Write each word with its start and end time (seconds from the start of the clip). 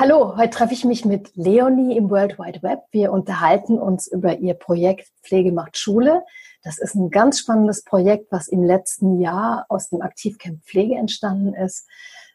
Hallo, 0.00 0.38
heute 0.38 0.48
treffe 0.48 0.72
ich 0.72 0.86
mich 0.86 1.04
mit 1.04 1.30
Leonie 1.34 1.94
im 1.94 2.08
World 2.08 2.38
Wide 2.38 2.62
Web. 2.62 2.84
Wir 2.90 3.12
unterhalten 3.12 3.78
uns 3.78 4.06
über 4.06 4.38
ihr 4.38 4.54
Projekt 4.54 5.12
Pflege 5.22 5.52
macht 5.52 5.76
Schule. 5.76 6.24
Das 6.62 6.78
ist 6.78 6.94
ein 6.94 7.10
ganz 7.10 7.40
spannendes 7.40 7.84
Projekt, 7.84 8.32
was 8.32 8.48
im 8.48 8.64
letzten 8.64 9.20
Jahr 9.20 9.66
aus 9.68 9.90
dem 9.90 10.00
Aktivcamp 10.00 10.64
Pflege 10.64 10.94
entstanden 10.94 11.52
ist. 11.52 11.86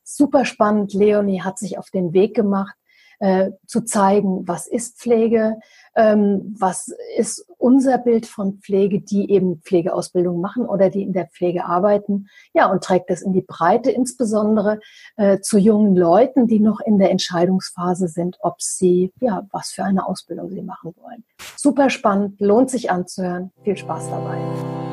Super 0.04 0.46
spannend. 0.46 0.94
Leonie 0.94 1.42
hat 1.42 1.58
sich 1.58 1.80
auf 1.80 1.90
den 1.90 2.14
Weg 2.14 2.36
gemacht, 2.36 2.76
äh, 3.20 3.52
zu 3.66 3.82
zeigen, 3.82 4.48
was 4.48 4.68
ist 4.68 4.98
Pflege, 4.98 5.58
ähm, 5.96 6.56
was 6.58 6.94
ist 7.18 7.46
unser 7.58 7.98
Bild 7.98 8.26
von 8.26 8.60
Pflege, 8.60 9.02
die 9.02 9.32
eben 9.32 9.62
Pflegeausbildung 9.62 10.42
machen 10.42 10.66
oder 10.66 10.90
die 10.90 11.04
in 11.04 11.14
der 11.14 11.28
Pflege 11.28 11.66
arbeiten. 11.66 12.28
Ja, 12.54 12.70
und 12.72 12.84
trägt 12.84 13.10
das 13.10 13.22
in 13.22 13.34
die 13.34 13.42
Breite, 13.42 13.92
insbesondere 13.92 14.80
äh, 15.18 15.40
zu 15.40 15.58
jungen 15.58 15.96
Leuten, 15.96 16.48
die 16.48 16.60
noch 16.60 16.80
in 16.80 17.00
der 17.00 17.12
Entscheidungsphase 17.12 18.08
sind, 18.08 18.38
ob 18.42 18.62
sie, 18.62 19.12
ja, 19.20 19.48
was 19.52 19.72
für 19.72 19.84
eine 19.84 20.06
Ausbildung 20.06 20.50
sie 20.50 20.62
machen 20.62 20.94
wollen. 21.02 21.24
Super 21.56 21.90
spannend, 21.90 22.40
lohnt 22.40 22.70
sich 22.70 22.92
anzuhören. 22.92 23.52
Viel 23.64 23.78
Spaß 23.78 24.10
dabei. 24.10 24.85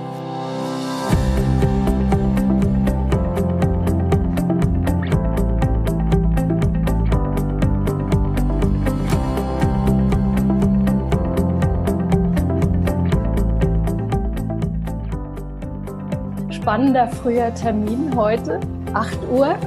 Spannender 16.73 17.07
früher 17.07 17.55
Termin 17.55 18.17
heute, 18.17 18.59
8 18.95 19.19
Uhr. 19.31 19.59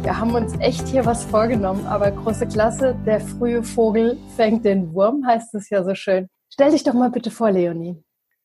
Wir 0.00 0.18
haben 0.18 0.34
uns 0.34 0.58
echt 0.60 0.88
hier 0.88 1.04
was 1.04 1.22
vorgenommen, 1.22 1.86
aber 1.86 2.10
große 2.10 2.48
Klasse, 2.48 2.96
der 3.04 3.20
frühe 3.20 3.62
Vogel 3.62 4.16
fängt 4.34 4.64
den 4.64 4.94
Wurm, 4.94 5.26
heißt 5.26 5.54
es 5.56 5.68
ja 5.68 5.84
so 5.84 5.94
schön. 5.94 6.30
Stell 6.48 6.70
dich 6.70 6.82
doch 6.82 6.94
mal 6.94 7.10
bitte 7.10 7.30
vor, 7.30 7.50
Leonie. 7.50 8.02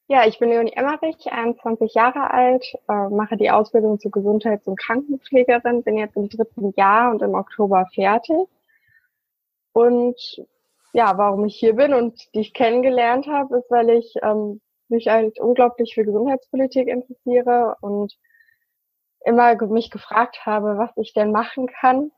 Ja, 0.10 0.28
ich 0.28 0.38
bin 0.38 0.50
Leonie 0.50 0.74
Emmerich, 0.74 1.32
21 1.32 1.94
Jahre 1.94 2.30
alt, 2.30 2.66
äh, 2.90 3.08
mache 3.08 3.38
die 3.38 3.52
Ausbildung 3.52 4.02
zur 4.02 4.12
Gesundheits- 4.12 4.68
und 4.68 4.78
Krankenpflegerin, 4.78 5.84
bin 5.84 5.98
jetzt 5.98 6.18
im 6.18 6.28
dritten 6.28 6.74
Jahr 6.76 7.12
und 7.12 7.22
im 7.22 7.36
Oktober 7.36 7.88
fertig. 7.96 8.50
Und 9.72 10.46
ja, 10.92 11.18
warum 11.18 11.46
ich 11.46 11.56
hier 11.56 11.74
bin 11.74 11.94
und 11.94 12.36
dich 12.36 12.54
kennengelernt 12.54 13.28
habe, 13.28 13.60
ist, 13.60 13.72
weil 13.72 13.90
ich 13.92 14.14
ähm, 14.22 14.60
mich 14.90 15.08
halt 15.08 15.40
unglaublich 15.40 15.94
für 15.94 16.04
Gesundheitspolitik 16.04 16.88
interessiere 16.88 17.76
und 17.82 18.14
immer 19.26 19.56
mich 19.68 19.90
gefragt 19.90 20.46
habe, 20.46 20.78
was 20.78 20.92
ich 20.98 21.14
denn 21.14 21.32
machen 21.32 21.68
kann 21.68 22.12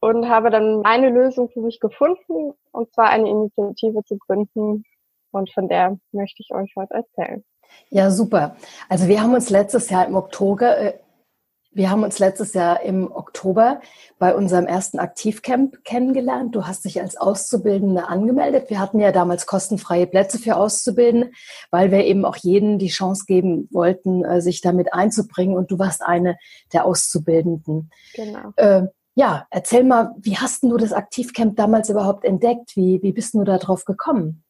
und 0.00 0.28
habe 0.28 0.50
dann 0.50 0.80
meine 0.80 1.10
Lösung 1.10 1.48
für 1.50 1.60
mich 1.60 1.80
gefunden 1.80 2.52
und 2.72 2.92
zwar 2.92 3.10
eine 3.10 3.28
Initiative 3.28 4.04
zu 4.04 4.18
gründen 4.18 4.84
und 5.30 5.52
von 5.52 5.68
der 5.68 5.98
möchte 6.12 6.42
ich 6.42 6.52
euch 6.52 6.72
heute 6.76 6.94
erzählen. 6.94 7.44
Ja, 7.90 8.10
super. 8.10 8.56
Also 8.88 9.08
wir 9.08 9.22
haben 9.22 9.34
uns 9.34 9.50
letztes 9.50 9.90
Jahr 9.90 10.06
im 10.06 10.14
Oktober, 10.14 10.78
äh, 10.78 10.94
wir 11.70 11.90
haben 11.90 12.02
uns 12.02 12.18
letztes 12.18 12.54
Jahr 12.54 12.82
im 12.82 13.12
Oktober 13.12 13.80
bei 14.18 14.34
unserem 14.34 14.66
ersten 14.66 14.98
Aktivcamp 14.98 15.84
kennengelernt. 15.84 16.54
Du 16.54 16.66
hast 16.66 16.84
dich 16.84 17.00
als 17.00 17.16
Auszubildende 17.16 18.08
angemeldet. 18.08 18.70
Wir 18.70 18.80
hatten 18.80 19.00
ja 19.00 19.12
damals 19.12 19.46
kostenfreie 19.46 20.06
Plätze 20.06 20.38
für 20.38 20.56
Auszubildende, 20.56 21.30
weil 21.70 21.90
wir 21.90 22.04
eben 22.04 22.24
auch 22.24 22.36
jedem 22.36 22.78
die 22.78 22.88
Chance 22.88 23.24
geben 23.26 23.68
wollten, 23.70 24.24
äh, 24.24 24.40
sich 24.40 24.60
damit 24.60 24.94
einzubringen. 24.94 25.56
Und 25.56 25.70
du 25.70 25.78
warst 25.78 26.02
eine 26.02 26.38
der 26.72 26.86
Auszubildenden. 26.86 27.90
Genau. 28.14 28.52
Äh, 28.56 28.86
ja, 29.14 29.46
erzähl 29.50 29.84
mal, 29.84 30.14
wie 30.18 30.36
hast 30.36 30.62
du 30.62 30.76
das 30.76 30.92
Aktivcamp 30.92 31.56
damals 31.56 31.90
überhaupt 31.90 32.24
entdeckt? 32.24 32.76
Wie, 32.76 33.02
wie 33.02 33.12
bist 33.12 33.34
du 33.34 33.44
da 33.44 33.58
drauf 33.58 33.84
gekommen? 33.84 34.44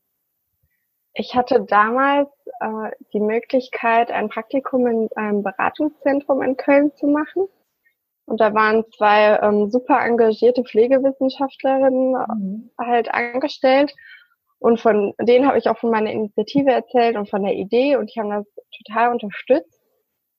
Ich 1.15 1.35
hatte 1.35 1.65
damals 1.67 2.29
äh, 2.61 2.91
die 3.13 3.21
Möglichkeit, 3.21 4.11
ein 4.11 4.29
Praktikum 4.29 4.87
in 4.87 5.09
einem 5.17 5.43
Beratungszentrum 5.43 6.43
in 6.43 6.57
Köln 6.57 6.95
zu 6.95 7.07
machen. 7.07 7.49
Und 8.27 8.41
da 8.41 8.53
waren 8.53 8.85
zwei 8.97 9.39
ähm, 9.43 9.71
super 9.71 10.01
engagierte 10.01 10.63
Pflegewissenschaftlerinnen 10.63 12.13
mhm. 12.13 12.71
halt 12.79 13.13
angestellt. 13.13 13.95
Und 14.59 14.81
von 14.81 15.15
denen 15.21 15.47
habe 15.47 15.59
ich 15.59 15.69
auch 15.69 15.79
von 15.79 15.91
meiner 15.91 16.11
Initiative 16.11 16.71
erzählt 16.71 17.17
und 17.17 17.31
von 17.31 17.43
der 17.43 17.55
Idee 17.55 17.97
und 17.97 18.13
die 18.15 18.21
haben 18.21 18.31
das 18.31 18.47
total 18.85 19.13
unterstützt. 19.13 19.81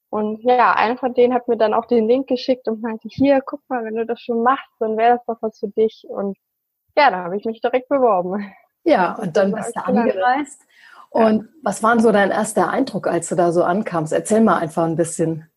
Und 0.10 0.44
ja, 0.44 0.74
einer 0.74 0.98
von 0.98 1.14
denen 1.14 1.34
hat 1.34 1.48
mir 1.48 1.58
dann 1.58 1.74
auch 1.74 1.86
den 1.86 2.08
Link 2.08 2.28
geschickt 2.28 2.68
und 2.68 2.82
meinte, 2.82 3.08
hier, 3.10 3.42
guck 3.46 3.62
mal, 3.70 3.86
wenn 3.86 3.96
du 3.96 4.06
das 4.06 4.20
schon 4.22 4.44
machst, 4.44 4.72
dann 4.80 4.98
wäre 4.98 5.18
das 5.18 5.26
doch 5.26 5.38
was 5.42 5.60
für 5.60 5.70
dich. 5.70 6.06
Und 6.10 6.38
ja, 6.98 7.12
da 7.12 7.24
habe 7.24 7.38
ich 7.38 7.46
mich 7.46 7.62
direkt 7.62 7.90
beworben. 7.90 8.54
Ja, 8.84 9.16
und 9.16 9.36
dann 9.38 9.52
bist 9.52 9.76
du 9.76 9.86
angereist. 9.86 10.66
Und 11.10 11.44
ja. 11.44 11.50
was 11.64 11.82
war 11.82 12.00
so 12.00 12.12
dein 12.12 12.32
erster 12.32 12.70
Eindruck, 12.70 13.08
als 13.08 13.30
du 13.30 13.36
da 13.36 13.52
so 13.52 13.64
ankamst? 13.64 14.14
Erzähl 14.14 14.42
mal 14.42 14.58
einfach 14.58 14.84
ein 14.84 14.96
bisschen. 14.96 15.50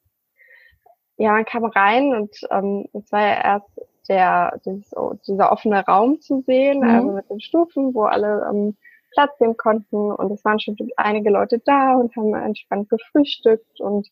Ja, 1.17 1.33
man 1.33 1.45
kam 1.45 1.65
rein 1.65 2.15
und 2.15 2.35
ähm, 2.51 2.87
es 2.95 3.13
war 3.13 3.21
ja 3.21 3.43
erst 3.43 3.81
der, 4.09 4.61
dieses, 4.65 4.97
oh, 4.97 5.15
dieser 5.27 5.53
offene 5.53 5.85
Raum 5.85 6.21
zu 6.21 6.43
sehen, 6.47 6.81
mhm. 6.81 6.91
also 6.91 7.12
mit 7.12 7.31
den 7.31 7.41
Stufen, 7.41 7.95
wo 7.95 8.05
alle 8.05 8.47
ähm, 8.51 8.77
Platz 9.12 9.39
nehmen 9.41 9.57
konnten. 9.57 10.11
Und 10.11 10.33
es 10.33 10.45
waren 10.45 10.59
schon 10.59 10.77
einige 10.97 11.31
Leute 11.31 11.61
da 11.65 11.95
und 11.95 12.17
haben 12.17 12.35
entspannt 12.35 12.89
gefrühstückt 12.89 13.81
und 13.81 14.09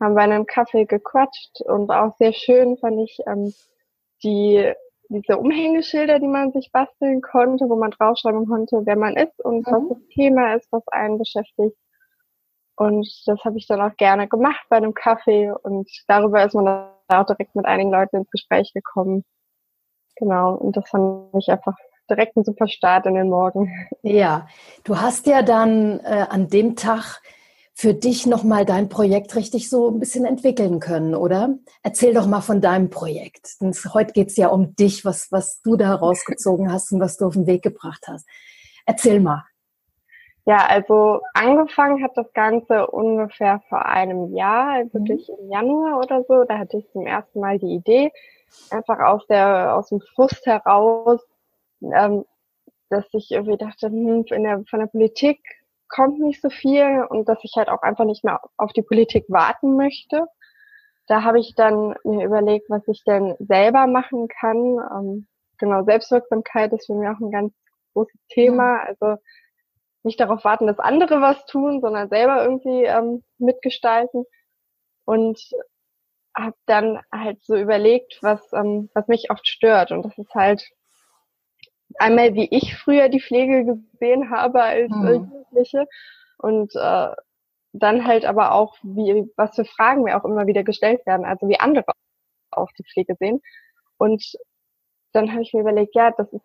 haben 0.00 0.14
bei 0.14 0.22
einem 0.22 0.46
Kaffee 0.46 0.84
gequatscht. 0.84 1.60
Und 1.62 1.90
auch 1.90 2.16
sehr 2.16 2.32
schön 2.32 2.76
fand 2.78 3.00
ich 3.00 3.18
ähm, 3.26 3.52
die 4.22 4.72
diese 5.10 5.36
Umhängeschilder, 5.38 6.20
die 6.20 6.28
man 6.28 6.52
sich 6.52 6.70
basteln 6.72 7.20
konnte, 7.20 7.68
wo 7.68 7.76
man 7.76 7.90
draufschreiben 7.90 8.46
konnte, 8.46 8.82
wer 8.84 8.96
man 8.96 9.16
ist 9.16 9.38
und 9.44 9.66
mhm. 9.66 9.72
was 9.72 9.88
das 9.88 10.08
Thema 10.14 10.54
ist, 10.54 10.68
was 10.70 10.86
einen 10.88 11.18
beschäftigt. 11.18 11.76
Und 12.76 13.06
das 13.26 13.44
habe 13.44 13.58
ich 13.58 13.66
dann 13.66 13.82
auch 13.82 13.94
gerne 13.96 14.28
gemacht 14.28 14.64
bei 14.70 14.76
einem 14.76 14.94
Kaffee 14.94 15.50
und 15.50 15.90
darüber 16.06 16.44
ist 16.44 16.54
man 16.54 16.64
dann 16.64 16.90
auch 17.08 17.26
direkt 17.26 17.54
mit 17.54 17.66
einigen 17.66 17.90
Leuten 17.90 18.16
ins 18.16 18.30
Gespräch 18.30 18.72
gekommen. 18.72 19.24
Genau, 20.16 20.54
und 20.54 20.76
das 20.76 20.88
fand 20.88 21.34
ich 21.38 21.48
einfach 21.48 21.76
direkt 22.08 22.36
ein 22.36 22.44
super 22.44 22.68
Start 22.68 23.06
in 23.06 23.14
den 23.14 23.28
Morgen. 23.28 23.70
Ja, 24.02 24.46
du 24.84 24.98
hast 24.98 25.26
ja 25.26 25.42
dann 25.42 26.00
äh, 26.00 26.26
an 26.28 26.48
dem 26.48 26.76
Tag 26.76 27.20
für 27.80 27.94
dich 27.94 28.26
nochmal 28.26 28.66
dein 28.66 28.90
Projekt 28.90 29.34
richtig 29.36 29.70
so 29.70 29.90
ein 29.90 30.00
bisschen 30.00 30.26
entwickeln 30.26 30.80
können, 30.80 31.14
oder? 31.14 31.54
Erzähl 31.82 32.12
doch 32.12 32.26
mal 32.26 32.42
von 32.42 32.60
deinem 32.60 32.90
Projekt. 32.90 33.58
Denn 33.62 33.72
heute 33.94 34.12
geht 34.12 34.28
es 34.28 34.36
ja 34.36 34.48
um 34.48 34.76
dich, 34.76 35.06
was, 35.06 35.32
was 35.32 35.62
du 35.62 35.76
da 35.76 35.94
rausgezogen 35.94 36.70
hast 36.70 36.92
und 36.92 37.00
was 37.00 37.16
du 37.16 37.24
auf 37.24 37.32
den 37.32 37.46
Weg 37.46 37.62
gebracht 37.62 38.04
hast. 38.06 38.28
Erzähl 38.84 39.18
mal. 39.18 39.46
Ja, 40.44 40.66
also 40.66 41.22
angefangen 41.32 42.04
hat 42.04 42.10
das 42.16 42.30
Ganze 42.34 42.86
ungefähr 42.86 43.62
vor 43.70 43.86
einem 43.86 44.34
Jahr, 44.34 44.72
also 44.72 44.98
mhm. 44.98 45.08
wirklich 45.08 45.30
im 45.30 45.50
Januar 45.50 46.00
oder 46.00 46.22
so. 46.28 46.44
Da 46.44 46.58
hatte 46.58 46.76
ich 46.76 46.92
zum 46.92 47.06
ersten 47.06 47.40
Mal 47.40 47.58
die 47.58 47.76
Idee, 47.76 48.12
einfach 48.68 48.98
aus 48.98 49.26
der 49.26 49.74
aus 49.74 49.88
dem 49.88 50.02
Frust 50.02 50.44
heraus, 50.44 51.22
ähm, 51.80 52.26
dass 52.90 53.06
ich 53.12 53.30
irgendwie 53.30 53.56
dachte, 53.56 53.86
hm, 53.86 54.26
in 54.26 54.42
der, 54.42 54.64
von 54.68 54.80
der 54.80 54.86
Politik 54.88 55.40
kommt 55.90 56.20
nicht 56.20 56.40
so 56.40 56.50
viel 56.50 57.04
und 57.08 57.28
dass 57.28 57.38
ich 57.42 57.54
halt 57.56 57.68
auch 57.68 57.82
einfach 57.82 58.04
nicht 58.04 58.24
mehr 58.24 58.40
auf 58.56 58.72
die 58.72 58.82
Politik 58.82 59.24
warten 59.28 59.76
möchte. 59.76 60.26
Da 61.06 61.24
habe 61.24 61.40
ich 61.40 61.54
dann 61.56 61.94
mir 62.04 62.24
überlegt, 62.24 62.70
was 62.70 62.86
ich 62.88 63.02
denn 63.04 63.34
selber 63.40 63.86
machen 63.86 64.28
kann. 64.28 64.78
Ähm, 64.94 65.26
genau, 65.58 65.84
Selbstwirksamkeit 65.84 66.72
ist 66.72 66.86
für 66.86 66.94
mich 66.94 67.08
auch 67.08 67.20
ein 67.20 67.32
ganz 67.32 67.52
großes 67.94 68.20
Thema. 68.28 68.80
Also 68.84 69.20
nicht 70.02 70.20
darauf 70.20 70.44
warten, 70.44 70.66
dass 70.66 70.78
andere 70.78 71.20
was 71.20 71.44
tun, 71.46 71.80
sondern 71.80 72.08
selber 72.08 72.42
irgendwie 72.44 72.84
ähm, 72.84 73.24
mitgestalten. 73.38 74.24
Und 75.04 75.40
habe 76.36 76.56
dann 76.66 77.00
halt 77.12 77.42
so 77.42 77.56
überlegt, 77.56 78.18
was, 78.22 78.52
ähm, 78.52 78.88
was 78.94 79.08
mich 79.08 79.30
oft 79.30 79.46
stört. 79.48 79.90
Und 79.90 80.04
das 80.04 80.16
ist 80.16 80.34
halt 80.34 80.62
einmal, 81.98 82.34
wie 82.34 82.48
ich 82.50 82.76
früher 82.76 83.08
die 83.08 83.20
Pflege 83.20 83.64
gesehen 83.64 84.30
habe 84.30 84.62
als 84.62 84.90
mhm. 84.90 85.08
Jugendliche 85.08 85.86
und 86.38 86.74
äh, 86.74 87.08
dann 87.72 88.06
halt 88.06 88.24
aber 88.24 88.52
auch, 88.52 88.76
wie, 88.82 89.30
was 89.36 89.54
für 89.54 89.64
Fragen 89.64 90.02
mir 90.02 90.16
auch 90.16 90.24
immer 90.24 90.46
wieder 90.46 90.64
gestellt 90.64 91.04
werden, 91.06 91.24
also 91.24 91.48
wie 91.48 91.60
andere 91.60 91.84
auch 92.50 92.70
die 92.78 92.84
Pflege 92.84 93.14
sehen. 93.18 93.40
Und 93.96 94.24
dann 95.12 95.30
habe 95.32 95.42
ich 95.42 95.52
mir 95.52 95.60
überlegt, 95.60 95.94
ja, 95.94 96.10
das 96.10 96.32
ist, 96.32 96.44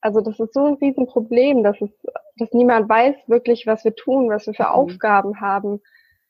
also 0.00 0.20
das 0.20 0.38
ist 0.38 0.54
so 0.54 0.64
ein 0.64 0.74
Riesenproblem, 0.74 1.62
dass 1.62 1.80
es, 1.80 1.90
dass 2.36 2.52
niemand 2.52 2.88
weiß 2.88 3.16
wirklich, 3.28 3.66
was 3.66 3.84
wir 3.84 3.94
tun, 3.94 4.28
was 4.28 4.46
wir 4.46 4.54
für 4.54 4.64
mhm. 4.64 4.70
Aufgaben 4.70 5.40
haben, 5.40 5.80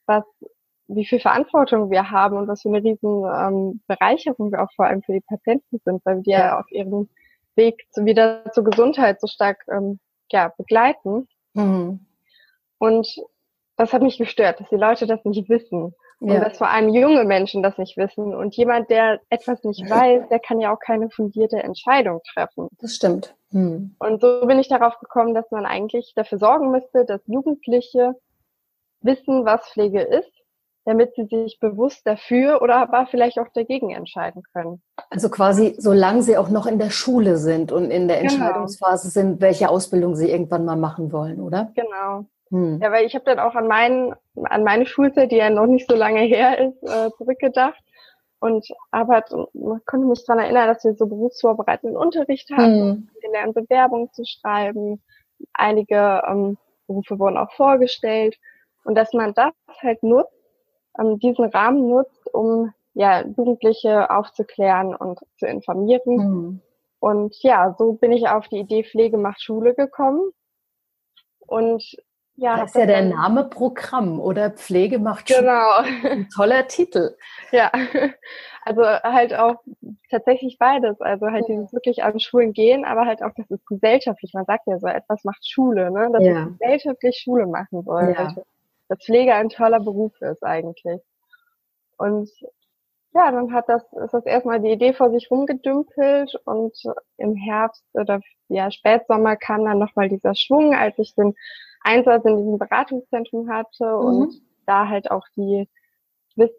was, 0.06 0.24
wie 0.88 1.06
viel 1.06 1.20
Verantwortung 1.20 1.90
wir 1.90 2.10
haben 2.10 2.36
und 2.36 2.48
was 2.48 2.62
für 2.62 2.68
eine 2.68 2.82
riesen 2.82 3.24
ähm, 3.24 3.80
Bereicherung 3.86 4.52
wir 4.52 4.62
auch 4.62 4.72
vor 4.76 4.86
allem 4.86 5.02
für 5.02 5.12
die 5.12 5.22
Patienten 5.26 5.80
sind, 5.84 6.04
weil 6.04 6.24
wir 6.24 6.38
ja. 6.38 6.60
auf 6.60 6.70
ihrem 6.70 7.08
Weg 7.56 7.86
wieder 7.96 8.50
zur 8.52 8.64
Gesundheit 8.64 9.20
so 9.20 9.26
stark 9.26 9.64
ähm, 9.70 9.98
ja, 10.30 10.52
begleiten. 10.56 11.28
Mhm. 11.54 12.06
Und 12.78 13.16
das 13.76 13.92
hat 13.92 14.02
mich 14.02 14.18
gestört, 14.18 14.60
dass 14.60 14.68
die 14.68 14.76
Leute 14.76 15.06
das 15.06 15.24
nicht 15.24 15.48
wissen. 15.48 15.94
Und 16.18 16.28
ja. 16.32 16.40
dass 16.40 16.56
vor 16.56 16.70
allem 16.70 16.88
junge 16.88 17.24
Menschen 17.24 17.62
das 17.62 17.76
nicht 17.76 17.96
wissen. 17.98 18.34
Und 18.34 18.56
jemand, 18.56 18.88
der 18.88 19.20
etwas 19.28 19.62
nicht 19.64 19.82
weiß, 19.88 20.28
der 20.30 20.38
kann 20.38 20.60
ja 20.60 20.72
auch 20.74 20.80
keine 20.80 21.10
fundierte 21.10 21.62
Entscheidung 21.62 22.22
treffen. 22.32 22.68
Das 22.80 22.94
stimmt. 22.94 23.34
Hm. 23.50 23.96
Und 23.98 24.20
so 24.22 24.46
bin 24.46 24.58
ich 24.58 24.68
darauf 24.68 24.98
gekommen, 24.98 25.34
dass 25.34 25.50
man 25.50 25.66
eigentlich 25.66 26.14
dafür 26.16 26.38
sorgen 26.38 26.70
müsste, 26.70 27.04
dass 27.04 27.20
Jugendliche 27.26 28.14
wissen, 29.02 29.44
was 29.44 29.68
Pflege 29.68 30.00
ist, 30.00 30.32
damit 30.86 31.14
sie 31.16 31.26
sich 31.26 31.58
bewusst 31.60 32.06
dafür 32.06 32.62
oder 32.62 32.76
aber 32.76 33.06
vielleicht 33.06 33.38
auch 33.38 33.48
dagegen 33.52 33.90
entscheiden 33.90 34.42
können. 34.52 34.80
Also 35.10 35.28
quasi, 35.28 35.74
solange 35.78 36.22
sie 36.22 36.38
auch 36.38 36.48
noch 36.48 36.66
in 36.66 36.78
der 36.78 36.90
Schule 36.90 37.36
sind 37.36 37.72
und 37.72 37.90
in 37.90 38.08
der 38.08 38.20
genau. 38.20 38.32
Entscheidungsphase 38.32 39.10
genau. 39.12 39.28
sind, 39.28 39.40
welche 39.40 39.68
Ausbildung 39.68 40.14
sie 40.14 40.30
irgendwann 40.30 40.64
mal 40.64 40.76
machen 40.76 41.12
wollen, 41.12 41.40
oder? 41.40 41.72
Genau. 41.74 42.24
Hm. 42.50 42.78
Ja, 42.80 42.92
weil 42.92 43.04
ich 43.04 43.14
habe 43.16 43.24
dann 43.24 43.40
auch 43.40 43.56
an, 43.56 43.66
meinen, 43.66 44.14
an 44.44 44.62
meine 44.62 44.86
Schulzeit, 44.86 45.32
die 45.32 45.36
ja 45.36 45.50
noch 45.50 45.66
nicht 45.66 45.90
so 45.90 45.96
lange 45.96 46.20
her 46.20 46.58
ist, 46.58 46.80
äh, 46.84 47.10
zurückgedacht 47.18 47.82
und 48.38 48.68
aber 48.92 49.24
man 49.54 49.80
konnte 49.86 50.06
mich 50.06 50.24
daran 50.24 50.44
erinnern, 50.44 50.68
dass 50.68 50.84
wir 50.84 50.94
so 50.94 51.06
berufsvorbereitenden 51.06 51.96
Unterricht 51.96 52.48
hatten, 52.52 52.80
hm. 52.80 53.08
gelernt 53.20 53.54
Bewerbungen 53.54 54.12
zu 54.12 54.24
schreiben, 54.24 55.02
einige 55.52 56.22
ähm, 56.28 56.56
Berufe 56.86 57.18
wurden 57.18 57.38
auch 57.38 57.50
vorgestellt 57.52 58.36
und 58.84 58.94
dass 58.94 59.12
man 59.12 59.34
das 59.34 59.52
halt 59.80 60.02
nutzt, 60.04 60.35
ähm, 60.98 61.18
diesen 61.18 61.46
Rahmen 61.46 61.88
nutzt, 61.88 62.32
um 62.32 62.72
ja 62.94 63.24
Jugendliche 63.24 64.10
aufzuklären 64.10 64.94
und 64.94 65.20
zu 65.38 65.46
informieren. 65.46 66.18
Hm. 66.20 66.60
Und 66.98 67.42
ja, 67.42 67.74
so 67.78 67.92
bin 67.92 68.12
ich 68.12 68.28
auf 68.28 68.48
die 68.48 68.58
Idee 68.58 68.84
Pflege 68.84 69.18
macht 69.18 69.42
Schule 69.42 69.74
gekommen. 69.74 70.30
Und 71.40 71.96
ja, 72.38 72.56
das 72.58 72.70
ist 72.70 72.76
ja 72.76 72.86
der 72.86 73.04
Name 73.04 73.44
Programm 73.44 74.20
oder 74.20 74.50
Pflege 74.50 74.98
macht 74.98 75.28
Schule. 75.30 75.40
Genau. 75.40 76.10
Ein 76.10 76.28
toller 76.28 76.66
Titel. 76.66 77.16
Ja, 77.50 77.70
also 78.64 78.82
halt 78.82 79.34
auch 79.34 79.56
tatsächlich 80.10 80.58
beides. 80.58 81.00
Also 81.00 81.26
halt 81.28 81.48
dieses 81.48 81.72
wirklich 81.72 82.04
an 82.04 82.20
Schulen 82.20 82.52
gehen, 82.52 82.84
aber 82.84 83.06
halt 83.06 83.22
auch, 83.22 83.30
das 83.36 83.50
ist 83.50 83.66
gesellschaftlich. 83.66 84.32
Man 84.34 84.44
sagt 84.44 84.66
ja 84.66 84.78
so, 84.78 84.86
etwas 84.86 85.24
macht 85.24 85.48
Schule, 85.48 85.90
ne? 85.90 86.10
Dass 86.12 86.22
ja. 86.22 86.42
es 86.42 86.58
gesellschaftlich 86.58 87.16
Schule 87.16 87.46
machen 87.46 87.82
soll. 87.84 88.14
Ja. 88.14 88.24
Also, 88.26 88.44
dass 88.88 89.04
Pflege 89.04 89.34
ein 89.34 89.48
toller 89.48 89.80
Beruf 89.80 90.12
ist 90.20 90.42
eigentlich. 90.42 91.00
Und 91.98 92.30
ja, 93.14 93.32
dann 93.32 93.52
hat 93.52 93.68
das, 93.68 93.82
ist 94.04 94.12
das 94.12 94.26
erstmal 94.26 94.60
die 94.60 94.72
Idee 94.72 94.92
vor 94.92 95.10
sich 95.10 95.30
rumgedümpelt 95.30 96.34
und 96.44 96.76
im 97.16 97.34
Herbst 97.34 97.84
oder 97.94 98.20
ja, 98.48 98.70
Spätsommer 98.70 99.36
kam 99.36 99.64
dann 99.64 99.78
nochmal 99.78 100.08
dieser 100.08 100.34
Schwung, 100.34 100.74
als 100.74 100.98
ich 100.98 101.14
den 101.14 101.34
Einsatz 101.80 102.24
in 102.26 102.36
diesem 102.36 102.58
Beratungszentrum 102.58 103.48
hatte 103.48 103.86
mhm. 103.86 104.04
und 104.04 104.42
da 104.66 104.88
halt 104.88 105.10
auch 105.10 105.24
die 105.36 105.68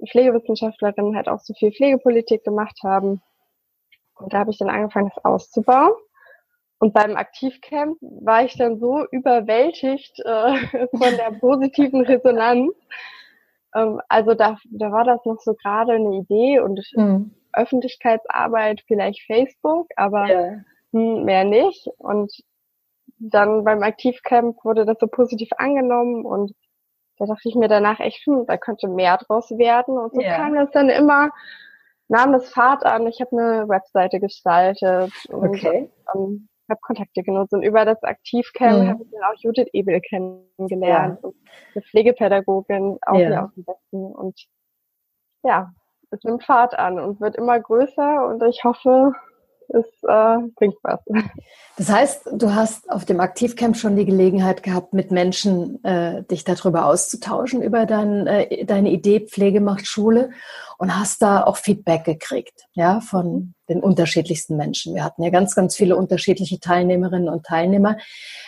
Pflegewissenschaftlerinnen 0.10 1.16
halt 1.16 1.28
auch 1.28 1.40
so 1.40 1.54
viel 1.54 1.72
Pflegepolitik 1.72 2.44
gemacht 2.44 2.80
haben. 2.84 3.22
Und 4.16 4.34
da 4.34 4.40
habe 4.40 4.50
ich 4.50 4.58
dann 4.58 4.70
angefangen, 4.70 5.12
das 5.14 5.24
auszubauen. 5.24 5.94
Und 6.80 6.94
beim 6.94 7.16
Aktivcamp 7.16 7.98
war 8.02 8.46
ich 8.46 8.56
dann 8.56 8.80
so 8.80 9.06
überwältigt 9.12 10.20
äh, 10.24 10.58
von 10.92 11.18
der 11.18 11.32
positiven 11.40 12.02
Resonanz. 12.06 12.74
Ähm, 13.74 14.00
also 14.10 14.34
da, 14.36 14.58
da 14.66 14.92
war 14.92 15.04
das 15.04 15.26
noch 15.26 15.40
so 15.40 15.54
gerade 15.56 15.94
eine 15.94 16.18
Idee 16.18 16.60
und 16.60 16.80
mhm. 16.96 17.32
Öffentlichkeitsarbeit, 17.54 18.84
vielleicht 18.86 19.26
Facebook, 19.26 19.88
aber 19.96 20.28
ja. 20.28 20.52
hm, 20.94 21.24
mehr 21.26 21.44
nicht. 21.44 21.88
Und 21.98 22.32
dann 23.18 23.64
beim 23.64 23.82
Aktivcamp 23.82 24.64
wurde 24.64 24.86
das 24.86 24.98
so 25.00 25.08
positiv 25.08 25.50
angenommen 25.58 26.26
und 26.26 26.54
da 27.18 27.26
dachte 27.26 27.50
ich 27.50 27.56
mir 27.56 27.68
danach 27.68 28.00
echt, 28.00 28.26
hm, 28.28 28.46
da 28.46 28.58
könnte 28.58 28.88
mehr 28.88 29.18
draus 29.18 29.50
werden. 29.50 29.98
Und 29.98 30.14
so 30.14 30.22
ja. 30.22 30.36
kam 30.36 30.54
das 30.54 30.70
dann 30.72 30.90
immer, 30.90 31.32
nahm 32.08 32.32
das 32.32 32.50
Fahrt 32.50 32.86
an. 32.86 33.08
Ich 33.08 33.20
habe 33.20 33.32
eine 33.32 33.68
Webseite 33.68 34.20
gestaltet 34.20 35.12
und 35.30 35.50
okay. 35.50 35.90
ähm, 36.14 36.48
Kontakte 36.76 37.24
genutzt. 37.24 37.54
Und 37.54 37.64
über 37.64 37.86
das 37.86 38.02
Aktivcamp 38.04 38.84
mhm. 38.84 38.88
habe 38.90 39.04
ich 39.04 39.12
dann 39.12 39.24
auch 39.24 39.40
Judith 39.40 39.70
Ebel 39.74 40.02
kennengelernt. 40.02 41.20
Ja. 41.22 41.28
Und 41.28 41.36
eine 41.74 41.82
Pflegepädagogin, 41.84 42.98
auch 43.06 43.18
ja. 43.18 43.28
hier 43.28 43.44
aus 43.44 43.54
dem 43.56 43.68
Westen. 43.68 44.06
Und 44.16 44.48
ja, 45.44 45.72
es 46.12 46.24
nimmt 46.24 46.44
Fahrt 46.44 46.78
an 46.78 47.00
und 47.00 47.22
wird 47.22 47.36
immer 47.36 47.60
größer. 47.60 48.28
Und 48.28 48.44
ich 48.44 48.64
hoffe, 48.64 49.14
es 49.70 49.86
äh, 50.04 50.38
bringt 50.56 50.76
was. 50.84 51.00
Das 51.78 51.90
heißt, 51.90 52.30
du 52.34 52.56
hast 52.56 52.90
auf 52.90 53.06
dem 53.06 53.20
Aktivcamp 53.20 53.78
schon 53.78 53.96
die 53.96 54.06
Gelegenheit 54.06 54.64
gehabt, 54.64 54.94
mit 54.94 55.12
Menschen 55.12 55.84
äh, 55.84 56.24
dich 56.24 56.44
darüber 56.44 56.86
auszutauschen, 56.86 57.62
über 57.62 57.86
dein, 57.86 58.26
äh, 58.26 58.66
deine 58.66 58.92
Idee 58.92 59.20
Pflege 59.20 59.62
macht 59.62 59.86
Schule 59.86 60.32
und 60.78 61.00
hast 61.00 61.22
da 61.22 61.44
auch 61.44 61.58
Feedback 61.58 62.04
gekriegt, 62.04 62.66
ja, 62.74 63.00
von 63.00 63.54
den 63.70 63.82
unterschiedlichsten 63.82 64.58
Menschen. 64.58 64.96
Wir 64.96 65.04
hatten 65.04 65.24
ja 65.24 65.30
ganz, 65.30 65.56
ganz 65.56 65.76
viele 65.76 65.96
unterschiedliche 65.96 66.60
Teilnehmerinnen 66.60 67.30
und 67.30 67.46
Teilnehmer. 67.46 67.98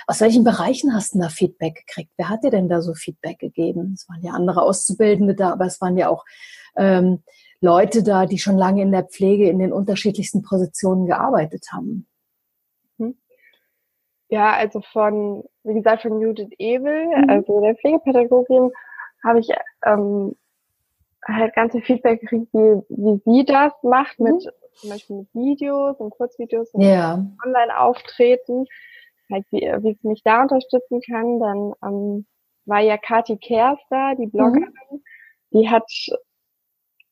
Aus 0.08 0.22
welchen 0.22 0.44
Bereichen 0.44 0.96
hast 0.96 1.14
du 1.14 1.20
da 1.20 1.30
Feedback 1.30 1.84
gekriegt? 1.86 2.12
Wer 2.18 2.30
hat 2.30 2.44
dir 2.44 2.52
denn 2.52 2.70
da 2.70 2.82
so 2.82 2.94
Feedback 2.94 3.40
gegeben? 3.40 3.94
Es 3.96 4.08
waren 4.10 4.24
ja 4.24 4.32
andere 4.32 4.62
Auszubildende 4.62 5.36
da, 5.36 5.52
aber 5.52 5.66
es 5.66 5.82
waren 5.82 5.98
ja 5.98 6.10
auch 6.10 6.26
ähm, 6.76 7.24
Leute 7.62 8.04
da, 8.04 8.26
die 8.26 8.38
schon 8.38 8.58
lange 8.58 8.82
in 8.82 8.92
der 8.92 9.04
Pflege 9.04 9.50
in 9.50 9.60
den 9.60 9.74
unterschiedlichsten 9.74 10.42
Positionen 10.42 11.06
gearbeitet 11.06 11.68
haben? 11.74 12.08
Hm. 12.98 13.18
Ja, 14.30 14.54
also 14.54 14.82
von, 14.82 15.44
wie 15.64 15.74
gesagt, 15.74 16.04
von 16.04 16.22
Judith 16.22 16.52
Ebel, 16.58 17.08
mhm. 17.08 17.30
also 17.30 17.62
der 17.62 17.76
Pflegepädagogin, 17.76 18.72
habe 19.24 19.40
ich 19.40 19.50
ähm, 19.86 20.36
halt 21.28 21.54
ganze 21.54 21.82
Feedback 21.82 22.22
gekriegt, 22.22 22.48
wie, 22.54 22.82
wie 22.90 23.22
sie 23.26 23.46
das 23.46 23.74
macht, 23.84 24.20
mhm. 24.20 24.34
mit 24.34 24.54
zum 24.80 24.90
Beispiel 24.90 25.16
mit 25.18 25.34
Videos 25.34 25.98
und 26.00 26.12
Kurzvideos 26.12 26.72
und 26.72 26.82
ja. 26.82 27.26
Online-Auftreten, 27.46 28.66
halt 29.30 29.46
wie, 29.52 29.62
wie 29.62 29.98
sie 30.02 30.08
mich 30.08 30.22
da 30.24 30.42
unterstützen 30.42 31.02
kann. 31.02 31.40
Dann 31.40 31.74
ähm, 31.84 32.26
war 32.66 32.80
ja 32.80 32.98
Kati 32.98 33.38
Kerster, 33.38 34.16
die 34.18 34.28
Bloggerin, 34.28 34.72
mhm. 34.92 35.04
die 35.52 35.70
hat 35.70 35.90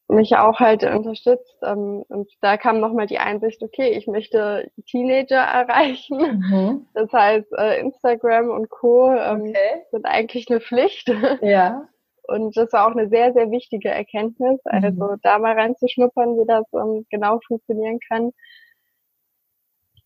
mich 0.09 0.36
auch 0.36 0.59
halt 0.59 0.83
unterstützt. 0.83 1.57
Ähm, 1.63 2.04
und 2.07 2.31
da 2.42 2.57
kam 2.57 2.80
nochmal 2.80 3.07
die 3.07 3.19
Einsicht, 3.19 3.62
okay, 3.62 3.89
ich 3.89 4.07
möchte 4.07 4.71
Teenager 4.89 5.36
erreichen. 5.42 6.18
Mhm. 6.18 6.88
Das 6.94 7.12
heißt, 7.12 7.51
äh, 7.57 7.80
Instagram 7.80 8.50
und 8.50 8.69
Co. 8.69 9.12
Ähm, 9.12 9.50
okay. 9.50 9.83
sind 9.92 10.06
eigentlich 10.06 10.50
eine 10.50 10.62
Pflicht. 10.62 11.09
Ja. 11.42 11.88
Und 12.30 12.57
das 12.57 12.74
war 12.74 12.88
auch 12.88 12.92
eine 12.92 13.07
sehr, 13.07 13.31
sehr 13.31 13.51
wichtige 13.51 13.88
Erkenntnis. 13.89 14.59
Mhm. 14.65 14.83
Also 14.83 15.15
da 15.21 15.39
mal 15.39 15.54
reinzuschnuppern, 15.54 16.38
wie 16.38 16.45
das 16.45 16.65
ähm, 16.74 17.06
genau 17.09 17.39
funktionieren 17.48 18.00
kann. 18.07 18.31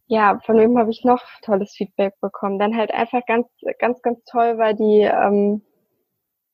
Ja, 0.06 0.40
von 0.46 0.58
wem 0.58 0.78
habe 0.78 0.92
ich 0.92 1.04
noch 1.04 1.24
tolles 1.42 1.74
Feedback 1.74 2.14
bekommen? 2.22 2.60
Dann 2.60 2.76
halt 2.76 2.94
einfach 2.94 3.26
ganz, 3.26 3.48
ganz, 3.80 4.02
ganz 4.02 4.24
toll 4.26 4.58
war 4.58 4.74
die 4.74 5.02
ähm, 5.02 5.64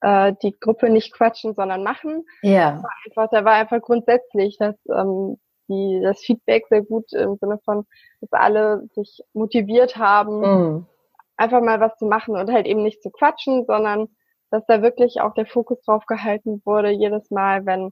äh, 0.02 0.34
die 0.42 0.58
Gruppe 0.60 0.90
nicht 0.90 1.14
quatschen, 1.14 1.54
sondern 1.54 1.84
machen. 1.84 2.26
Ja. 2.42 2.84
War 2.84 2.92
einfach, 3.06 3.30
da 3.32 3.46
war 3.46 3.54
einfach 3.54 3.82
grundsätzlich, 3.82 4.58
dass 4.58 4.76
ähm, 4.88 5.38
die, 5.70 6.00
das 6.02 6.20
Feedback 6.22 6.66
sehr 6.70 6.84
gut 6.84 7.12
im 7.14 7.36
Sinne 7.38 7.60
von, 7.64 7.86
dass 8.22 8.32
alle 8.32 8.88
sich 8.94 9.22
motiviert 9.34 9.98
haben, 9.98 10.40
mhm. 10.40 10.86
einfach 11.36 11.62
mal 11.62 11.80
was 11.80 11.98
zu 11.98 12.06
machen 12.06 12.36
und 12.36 12.52
halt 12.52 12.66
eben 12.66 12.84
nicht 12.84 13.02
zu 13.02 13.10
quatschen, 13.10 13.66
sondern 13.66 14.08
dass 14.50 14.66
da 14.66 14.82
wirklich 14.82 15.20
auch 15.20 15.34
der 15.34 15.46
Fokus 15.46 15.82
drauf 15.82 16.06
gehalten 16.06 16.62
wurde, 16.64 16.90
jedes 16.90 17.30
Mal, 17.32 17.66
wenn 17.66 17.92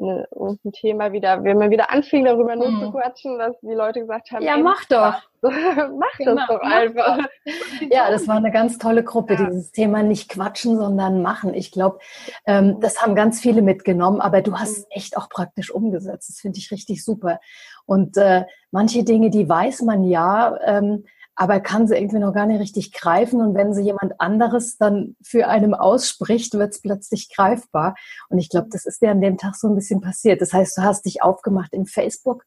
ein 0.00 0.72
Thema 0.72 1.12
wieder, 1.12 1.44
wenn 1.44 1.58
man 1.58 1.70
wieder 1.70 1.90
anfing, 1.90 2.24
darüber 2.24 2.56
nur 2.56 2.70
mhm. 2.70 2.80
zu 2.80 2.90
quatschen, 2.92 3.38
dass 3.38 3.58
die 3.60 3.74
Leute 3.74 4.00
gesagt 4.00 4.30
haben, 4.30 4.42
ja, 4.42 4.56
mach 4.56 4.84
doch. 4.86 5.14
mach 5.42 6.12
genau, 6.18 6.36
das 6.36 6.46
doch 6.48 6.60
einfach. 6.60 7.18
Doch. 7.18 7.24
Ja, 7.90 8.10
das 8.10 8.28
war 8.28 8.36
eine 8.36 8.50
ganz 8.50 8.78
tolle 8.78 9.02
Gruppe, 9.02 9.34
ja. 9.34 9.46
dieses 9.46 9.72
Thema 9.72 10.02
nicht 10.02 10.28
quatschen, 10.28 10.76
sondern 10.76 11.22
machen. 11.22 11.54
Ich 11.54 11.72
glaube, 11.72 11.98
ähm, 12.46 12.80
das 12.80 13.02
haben 13.02 13.14
ganz 13.14 13.40
viele 13.40 13.62
mitgenommen, 13.62 14.20
aber 14.20 14.42
du 14.42 14.58
hast 14.58 14.70
es 14.70 14.78
mhm. 14.80 14.90
echt 14.90 15.16
auch 15.16 15.28
praktisch 15.28 15.70
umgesetzt. 15.70 16.28
Das 16.28 16.40
finde 16.40 16.58
ich 16.58 16.70
richtig 16.70 17.04
super. 17.04 17.40
Und 17.86 18.16
äh, 18.16 18.44
manche 18.70 19.04
Dinge, 19.04 19.30
die 19.30 19.48
weiß 19.48 19.82
man 19.82 20.04
ja, 20.04 20.58
ähm, 20.64 21.04
aber 21.40 21.58
kann 21.58 21.86
sie 21.86 21.96
irgendwie 21.96 22.18
noch 22.18 22.34
gar 22.34 22.44
nicht 22.44 22.60
richtig 22.60 22.92
greifen. 22.92 23.40
Und 23.40 23.54
wenn 23.54 23.72
sie 23.72 23.80
jemand 23.80 24.20
anderes 24.20 24.76
dann 24.76 25.16
für 25.22 25.48
einem 25.48 25.72
ausspricht, 25.72 26.52
wird 26.52 26.74
es 26.74 26.82
plötzlich 26.82 27.34
greifbar. 27.34 27.94
Und 28.28 28.38
ich 28.38 28.50
glaube, 28.50 28.68
das 28.70 28.84
ist 28.84 29.00
dir 29.00 29.10
an 29.10 29.22
dem 29.22 29.38
Tag 29.38 29.56
so 29.56 29.66
ein 29.66 29.74
bisschen 29.74 30.02
passiert. 30.02 30.42
Das 30.42 30.52
heißt, 30.52 30.76
du 30.76 30.82
hast 30.82 31.06
dich 31.06 31.22
aufgemacht 31.22 31.72
im 31.72 31.86
Facebook, 31.86 32.44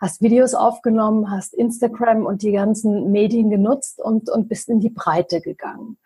hast 0.00 0.22
Videos 0.22 0.54
aufgenommen, 0.54 1.30
hast 1.30 1.52
Instagram 1.52 2.24
und 2.24 2.40
die 2.40 2.52
ganzen 2.52 3.12
Medien 3.12 3.50
genutzt 3.50 4.00
und, 4.00 4.30
und 4.30 4.48
bist 4.48 4.70
in 4.70 4.80
die 4.80 4.88
Breite 4.88 5.42
gegangen. 5.42 5.98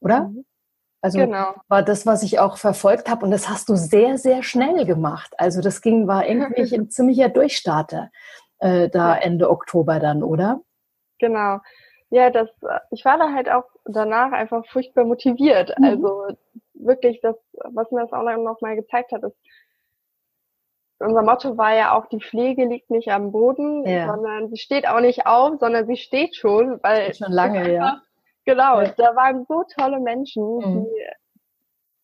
Oder? 0.00 0.30
Mhm. 0.30 0.44
Also 1.00 1.20
genau. 1.20 1.54
war 1.68 1.84
das, 1.84 2.06
was 2.06 2.24
ich 2.24 2.40
auch 2.40 2.56
verfolgt 2.58 3.08
habe. 3.08 3.24
Und 3.24 3.30
das 3.30 3.48
hast 3.48 3.68
du 3.68 3.76
sehr, 3.76 4.18
sehr 4.18 4.42
schnell 4.42 4.84
gemacht. 4.84 5.32
Also 5.38 5.60
das 5.60 5.80
ging, 5.80 6.08
war 6.08 6.26
irgendwie 6.28 6.74
ein 6.74 6.90
ziemlicher 6.90 7.28
Durchstarter 7.28 8.10
äh, 8.58 8.88
da 8.88 9.16
Ende 9.16 9.48
Oktober 9.48 10.00
dann, 10.00 10.24
oder? 10.24 10.60
Genau. 11.18 11.58
Ja, 12.10 12.30
das, 12.30 12.48
ich 12.90 13.04
war 13.04 13.18
da 13.18 13.32
halt 13.34 13.50
auch 13.50 13.64
danach 13.84 14.32
einfach 14.32 14.64
furchtbar 14.66 15.04
motiviert. 15.04 15.74
Mhm. 15.78 15.84
Also 15.84 16.26
wirklich 16.74 17.20
das, 17.20 17.36
was 17.52 17.90
mir 17.90 18.02
das 18.02 18.12
auch 18.12 18.22
noch 18.22 18.60
mal 18.60 18.76
gezeigt 18.76 19.12
hat, 19.12 19.22
ist, 19.24 19.36
unser 21.00 21.22
Motto 21.22 21.56
war 21.56 21.74
ja 21.74 21.96
auch, 21.96 22.06
die 22.06 22.20
Pflege 22.20 22.64
liegt 22.64 22.90
nicht 22.90 23.08
am 23.08 23.30
Boden, 23.30 23.86
ja. 23.86 24.06
sondern 24.06 24.48
sie 24.48 24.56
steht 24.56 24.88
auch 24.88 25.00
nicht 25.00 25.26
auf, 25.26 25.58
sondern 25.60 25.86
sie 25.86 25.96
steht 25.96 26.34
schon, 26.34 26.80
weil 26.82 27.14
schon 27.14 27.32
lange, 27.32 27.60
einfach, 27.60 27.72
ja. 27.72 28.02
Genau, 28.44 28.80
ja. 28.80 28.92
da 28.96 29.14
waren 29.14 29.44
so 29.48 29.64
tolle 29.78 30.00
Menschen, 30.00 30.42
mhm. 30.42 30.86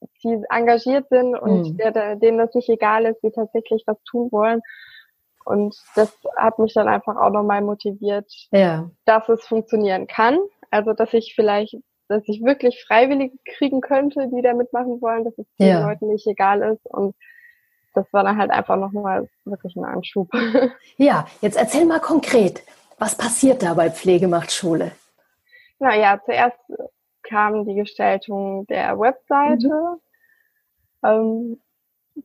die, 0.03 0.29
die 0.29 0.45
engagiert 0.49 1.09
sind 1.09 1.35
und 1.35 1.71
mhm. 1.71 1.77
der, 1.77 2.17
denen 2.17 2.39
das 2.39 2.55
nicht 2.55 2.69
egal 2.69 3.07
ist, 3.07 3.21
die 3.23 3.33
tatsächlich 3.33 3.83
was 3.87 4.01
tun 4.05 4.31
wollen. 4.31 4.61
Und 5.45 5.77
das 5.95 6.17
hat 6.37 6.59
mich 6.59 6.73
dann 6.75 6.89
einfach 6.89 7.17
auch 7.17 7.31
nochmal 7.31 7.61
motiviert, 7.61 8.31
ja. 8.51 8.91
dass 9.05 9.29
es 9.29 9.47
funktionieren 9.47 10.07
kann. 10.07 10.39
Also, 10.71 10.93
dass 10.95 11.13
ich 11.13 11.35
vielleicht, 11.35 11.77
dass 12.09 12.23
ich 12.27 12.43
wirklich 12.43 12.83
Freiwillige 12.87 13.37
kriegen 13.57 13.81
könnte, 13.81 14.29
die 14.29 14.43
da 14.43 14.55
mitmachen 14.55 15.01
wollen, 15.01 15.25
dass 15.25 15.37
es 15.39 15.47
den 15.59 15.69
ja. 15.69 15.87
Leuten 15.87 16.09
nicht 16.09 16.27
egal 16.27 16.63
ist. 16.63 16.87
Und 16.87 17.15
das 17.95 18.11
war 18.13 18.25
dann 18.25 18.39
halt 18.39 18.51
einfach 18.51 18.77
nochmal 18.77 19.29
wirklich 19.45 19.77
ein 19.77 19.85
Anschub. 19.85 20.29
Ja, 20.97 21.27
jetzt 21.41 21.57
erzähl 21.57 21.85
mal 21.85 22.01
konkret, 22.01 22.63
was 22.99 23.17
passiert 23.17 23.63
da 23.63 23.75
bei 23.75 23.91
Pflegemachtschule? 23.91 24.93
Naja, 25.79 26.21
zuerst 26.25 26.59
kam 27.23 27.65
die 27.65 27.75
Gestaltung 27.75 28.67
der 28.67 28.99
Webseite. 28.99 29.69
Mhm. 29.69 30.01
Ähm, 31.03 31.61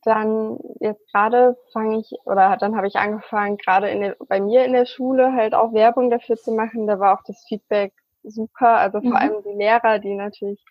dann 0.03 0.59
jetzt 0.79 1.11
gerade 1.11 1.57
fange 1.73 1.99
ich 1.99 2.11
oder 2.25 2.57
dann 2.57 2.75
habe 2.75 2.87
ich 2.87 2.95
angefangen, 2.95 3.57
gerade 3.57 3.89
in 3.89 4.01
der, 4.01 4.15
bei 4.27 4.39
mir 4.39 4.65
in 4.65 4.73
der 4.73 4.85
Schule 4.85 5.33
halt 5.33 5.53
auch 5.55 5.73
Werbung 5.73 6.09
dafür 6.09 6.37
zu 6.37 6.51
machen. 6.51 6.87
Da 6.87 6.99
war 6.99 7.17
auch 7.17 7.23
das 7.25 7.43
Feedback 7.47 7.93
super. 8.23 8.77
Also 8.77 9.01
vor 9.01 9.11
mhm. 9.11 9.15
allem 9.15 9.43
die 9.43 9.57
Lehrer, 9.57 9.99
die 9.99 10.13
natürlich 10.13 10.63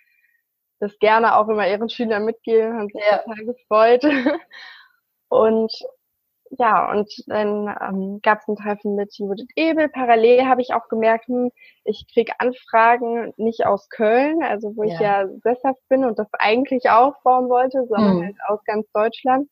das 0.81 0.99
gerne 0.99 1.37
auch 1.37 1.49
immer 1.49 1.69
ihren 1.69 1.89
Schülern 1.89 2.25
mitgeben, 2.25 2.79
haben 2.79 2.89
sich 2.89 3.03
ja. 3.11 3.19
total 3.19 3.45
gefreut. 3.45 4.05
Und 5.29 5.73
ja, 6.51 6.91
und 6.91 7.11
dann 7.27 7.75
ähm, 7.81 8.21
gab 8.23 8.41
es 8.41 8.49
ein 8.49 8.57
Treffen 8.57 8.95
mit 8.95 9.15
Judith 9.17 9.49
Ebel. 9.57 9.89
Parallel 9.89 10.47
habe 10.47 10.63
ich 10.63 10.73
auch 10.73 10.89
gemerkt, 10.89 11.27
hm, 11.27 11.51
ich 11.85 12.07
kriege 12.13 12.33
Anfragen 12.39 13.33
nicht 13.37 13.67
aus 13.67 13.89
Köln, 13.89 14.43
also 14.43 14.77
wo 14.77 14.85
ja. 14.85 14.95
ich 14.95 15.01
ja 15.01 15.29
sesshaft 15.43 15.81
bin 15.89 16.05
und 16.05 16.19
das 16.19 16.29
eigentlich 16.39 16.91
aufbauen 16.91 17.49
wollte, 17.49 17.87
sondern 17.89 18.17
mhm. 18.19 18.25
halt 18.25 18.37
aus 18.49 18.65
ganz 18.65 18.91
Deutschland. 18.93 19.49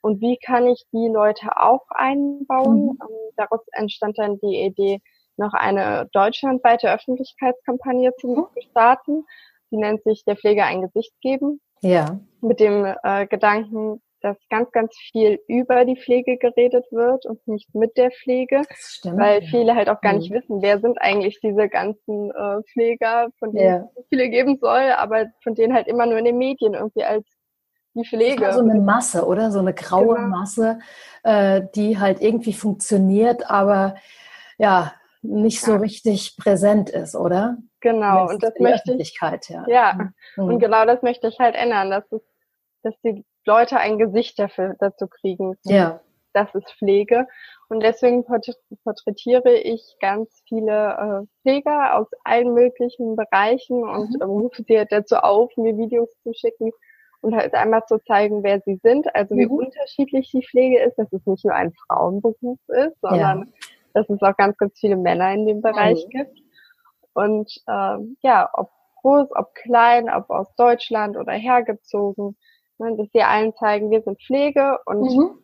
Und 0.00 0.20
wie 0.20 0.38
kann 0.38 0.66
ich 0.68 0.84
die 0.92 1.08
Leute 1.08 1.56
auch 1.56 1.84
einbauen? 1.90 2.86
Mhm. 2.86 2.98
Ähm, 3.02 3.32
daraus 3.36 3.60
entstand 3.72 4.18
dann 4.18 4.38
die 4.38 4.62
Idee, 4.64 5.00
noch 5.36 5.54
eine 5.54 6.08
deutschlandweite 6.12 6.92
Öffentlichkeitskampagne 6.92 8.12
zu 8.16 8.28
mhm. 8.28 8.60
starten. 8.70 9.24
Die 9.70 9.76
nennt 9.76 10.02
sich 10.02 10.24
Der 10.24 10.36
Pflege 10.36 10.64
ein 10.64 10.82
Gesicht 10.82 11.12
geben. 11.20 11.60
Ja. 11.80 12.18
Mit 12.40 12.58
dem 12.58 12.84
äh, 13.02 13.26
Gedanken, 13.26 14.02
dass 14.20 14.36
ganz, 14.50 14.70
ganz 14.72 14.94
viel 14.96 15.40
über 15.46 15.84
die 15.84 15.96
Pflege 15.96 16.38
geredet 16.38 16.86
wird 16.90 17.24
und 17.26 17.46
nicht 17.46 17.74
mit 17.74 17.96
der 17.96 18.10
Pflege, 18.10 18.62
weil 19.04 19.42
viele 19.42 19.74
halt 19.74 19.88
auch 19.88 20.00
gar 20.00 20.14
nicht 20.14 20.30
mhm. 20.30 20.34
wissen, 20.36 20.62
wer 20.62 20.80
sind 20.80 21.00
eigentlich 21.00 21.40
diese 21.40 21.68
ganzen 21.68 22.30
äh, 22.30 22.62
Pfleger, 22.72 23.28
von 23.38 23.52
denen 23.52 23.82
ja. 23.82 23.90
es 23.96 24.06
viele 24.08 24.28
geben 24.28 24.58
soll, 24.60 24.92
aber 24.96 25.26
von 25.42 25.54
denen 25.54 25.74
halt 25.74 25.86
immer 25.86 26.06
nur 26.06 26.18
in 26.18 26.24
den 26.24 26.38
Medien 26.38 26.74
irgendwie 26.74 27.04
als 27.04 27.24
die 27.94 28.04
Pflege. 28.04 28.42
Das 28.42 28.56
so 28.56 28.62
eine 28.62 28.80
Masse, 28.80 29.26
oder? 29.26 29.50
So 29.50 29.60
eine 29.60 29.74
graue 29.74 30.16
genau. 30.16 30.28
Masse, 30.28 30.78
äh, 31.22 31.62
die 31.74 31.98
halt 31.98 32.20
irgendwie 32.20 32.52
funktioniert, 32.52 33.48
aber 33.50 33.96
ja, 34.58 34.92
nicht 35.22 35.60
so 35.60 35.76
richtig 35.76 36.36
präsent 36.36 36.90
ist, 36.90 37.14
oder? 37.14 37.58
Genau, 37.80 38.28
und 38.28 38.42
das 38.42 38.54
möchte 38.58 38.94
ich. 38.94 39.14
Ja, 39.20 39.64
ja. 39.68 40.10
Mhm. 40.36 40.44
und 40.44 40.58
genau 40.58 40.84
das 40.84 41.02
möchte 41.02 41.28
ich 41.28 41.38
halt 41.38 41.54
ändern, 41.54 41.90
dass 41.90 42.04
es, 42.10 42.22
dass 42.82 42.94
die 43.04 43.24
Leute 43.44 43.78
ein 43.78 43.98
Gesicht 43.98 44.38
dafür 44.38 44.74
dazu 44.78 45.06
kriegen. 45.08 45.56
Ja. 45.64 46.00
Das 46.32 46.54
ist 46.54 46.70
Pflege. 46.78 47.26
Und 47.68 47.82
deswegen 47.82 48.24
porträtiere 48.24 49.54
ich 49.54 49.96
ganz 50.00 50.42
viele 50.48 51.26
äh, 51.26 51.26
Pfleger 51.42 51.96
aus 51.96 52.06
allen 52.24 52.54
möglichen 52.54 53.16
Bereichen 53.16 53.82
und 53.82 54.14
mhm. 54.14 54.22
rufe 54.22 54.62
sie 54.66 54.78
halt 54.78 54.92
dazu 54.92 55.16
auf, 55.16 55.54
mir 55.56 55.76
Videos 55.76 56.08
zu 56.22 56.32
schicken 56.32 56.70
und 57.20 57.34
halt 57.34 57.54
einmal 57.54 57.84
zu 57.86 57.98
zeigen, 58.04 58.42
wer 58.42 58.60
sie 58.60 58.76
sind, 58.82 59.14
also 59.14 59.36
wie 59.36 59.46
mhm. 59.46 59.52
unterschiedlich 59.52 60.30
die 60.30 60.46
Pflege 60.46 60.80
ist, 60.80 60.96
dass 60.96 61.12
es 61.12 61.26
nicht 61.26 61.44
nur 61.44 61.54
ein 61.54 61.72
Frauenberuf 61.86 62.58
ist, 62.68 63.00
sondern 63.00 63.40
ja. 63.40 63.46
dass 63.94 64.08
es 64.08 64.22
auch 64.22 64.36
ganz, 64.36 64.56
ganz 64.56 64.78
viele 64.78 64.96
Männer 64.96 65.32
in 65.32 65.46
dem 65.46 65.60
Bereich 65.60 66.06
mhm. 66.06 66.10
gibt. 66.10 66.38
Und 67.12 67.52
ähm, 67.68 68.16
ja, 68.22 68.48
ob 68.52 68.70
groß, 69.02 69.28
ob 69.34 69.54
klein, 69.54 70.08
ob 70.08 70.30
aus 70.30 70.54
Deutschland 70.56 71.16
oder 71.16 71.32
hergezogen, 71.32 72.36
Ne, 72.78 72.96
dass 72.96 73.12
wir 73.12 73.28
allen 73.28 73.54
zeigen, 73.56 73.90
wir 73.90 74.02
sind 74.02 74.22
Pflege 74.22 74.78
und 74.86 75.00
mhm. 75.00 75.38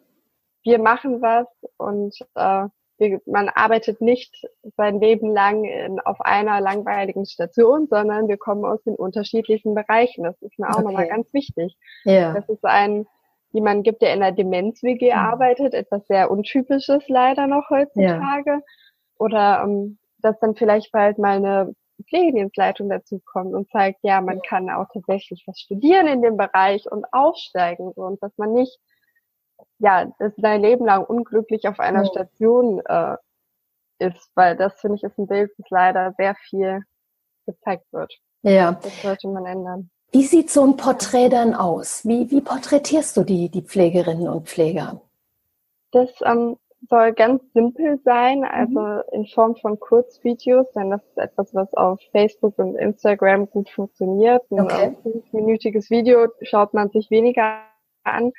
wir 0.63 0.79
machen 0.79 1.21
was 1.21 1.47
und 1.79 2.17
äh, 2.37 2.69
wir, 2.99 3.21
man 3.27 3.49
arbeitet 3.49 4.01
nicht 4.01 4.47
sein 4.77 5.01
Leben 5.01 5.33
lang 5.33 5.65
in, 5.65 5.99
auf 6.01 6.21
einer 6.21 6.61
langweiligen 6.61 7.27
Station, 7.27 7.89
sondern 7.89 8.29
wir 8.29 8.37
kommen 8.37 8.65
aus 8.65 8.83
den 8.85 8.95
unterschiedlichen 8.95 9.75
Bereichen. 9.75 10.23
Das 10.23 10.41
ist 10.43 10.59
mir 10.59 10.69
auch 10.69 10.75
okay. 10.75 10.85
nochmal 10.85 11.09
ganz 11.09 11.27
wichtig. 11.33 11.77
Ja. 12.05 12.35
Das 12.35 12.49
ist 12.49 12.65
ein, 12.65 13.07
jemand 13.51 13.83
gibt, 13.85 14.03
der 14.03 14.15
in 14.15 14.21
der 14.21 14.33
Demenz-WG 14.33 15.13
mhm. 15.13 15.19
arbeitet, 15.19 15.75
etwas 15.75 16.07
sehr 16.07 16.31
Untypisches 16.31 17.03
leider 17.09 17.49
noch 17.49 17.69
heutzutage. 17.71 18.51
Ja. 18.51 18.61
Oder 19.19 19.65
um, 19.65 19.71
ähm, 19.71 19.99
dass 20.19 20.39
dann 20.39 20.55
vielleicht 20.55 20.93
bald 20.93 21.19
mal 21.19 21.37
eine 21.37 21.75
Pflegedienstleitung 22.03 22.89
dazu 22.89 23.21
kommt 23.25 23.55
und 23.55 23.71
zeigt, 23.71 24.01
ja, 24.03 24.21
man 24.21 24.43
kann 24.43 24.69
auch 24.71 24.87
tatsächlich 24.93 25.45
was 25.47 25.59
studieren 25.61 26.07
in 26.07 26.23
dem 26.23 26.37
Bereich 26.37 26.91
und 26.91 27.05
aufsteigen 27.13 27.93
und 27.93 28.23
dass 28.23 28.37
man 28.37 28.53
nicht, 28.53 28.79
ja, 29.79 30.13
das 30.19 30.33
sein 30.37 30.63
Leben 30.63 30.85
lang 30.85 31.05
unglücklich 31.05 31.69
auf 31.69 31.79
einer. 31.79 32.05
Station 32.05 32.81
äh, 32.87 33.17
ist, 33.99 34.31
weil 34.35 34.57
das 34.57 34.81
finde 34.81 34.97
ich 34.97 35.05
ist 35.05 35.19
ein 35.19 35.27
Bild, 35.27 35.53
das 35.57 35.67
leider 35.71 36.15
sehr 36.19 36.35
viel 36.49 36.81
gezeigt 37.47 37.87
wird. 37.93 38.13
Ja. 38.43 38.73
Das 38.73 39.03
sollte 39.03 39.29
man 39.29 39.47
ändern. 39.47 39.91
Wie 40.13 40.25
sieht 40.25 40.51
so 40.51 40.65
ein 40.65 40.77
Porträt 40.77 41.29
dann 41.29 41.55
aus? 41.55 42.05
Wie, 42.05 42.31
wie 42.31 42.41
porträtierst 42.41 43.17
du 43.17 43.25
die, 43.25 43.49
die 43.49 43.63
Pflegerinnen 43.63 44.29
und 44.29 44.49
Pfleger? 44.49 45.01
Das 45.91 46.11
ähm, 46.25 46.57
soll 46.89 47.13
ganz 47.13 47.43
simpel 47.53 47.99
sein, 48.05 48.45
also 48.45 48.81
mhm. 48.81 49.03
in 49.13 49.27
Form 49.27 49.57
von 49.57 49.79
Kurzvideos, 49.79 50.71
denn 50.73 50.91
das 50.91 51.03
ist 51.05 51.19
etwas, 51.19 51.55
was 51.55 51.73
auf 51.75 52.01
Facebook 52.13 52.59
und 52.59 52.77
Instagram 52.77 53.51
gut 53.51 53.69
funktioniert. 53.71 54.43
Ein 54.51 54.61
okay. 54.61 54.97
fünfminütiges 55.03 55.91
Video 55.91 56.29
schaut 56.43 56.75
man 56.75 56.91
sich 56.91 57.11
weniger 57.11 57.61
an. 58.05 58.33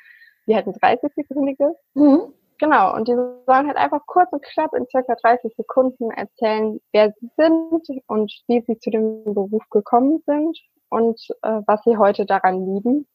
wie 0.46 0.54
halt 0.54 0.66
ein 0.66 0.74
30-sekündiges. 0.74 1.74
Mhm. 1.94 2.32
Genau, 2.58 2.94
und 2.94 3.06
die 3.06 3.14
sollen 3.14 3.66
halt 3.66 3.76
einfach 3.76 4.00
kurz 4.06 4.32
und 4.32 4.42
knapp 4.42 4.72
in 4.74 4.86
circa 4.88 5.14
30 5.14 5.54
Sekunden 5.56 6.10
erzählen, 6.10 6.80
wer 6.92 7.12
sie 7.20 7.28
sind 7.36 8.02
und 8.06 8.32
wie 8.46 8.62
sie 8.66 8.78
zu 8.78 8.90
dem 8.90 9.24
Beruf 9.24 9.68
gekommen 9.70 10.22
sind 10.24 10.58
und 10.88 11.20
äh, 11.42 11.60
was 11.66 11.82
sie 11.84 11.98
heute 11.98 12.24
daran 12.24 12.64
lieben 12.64 13.06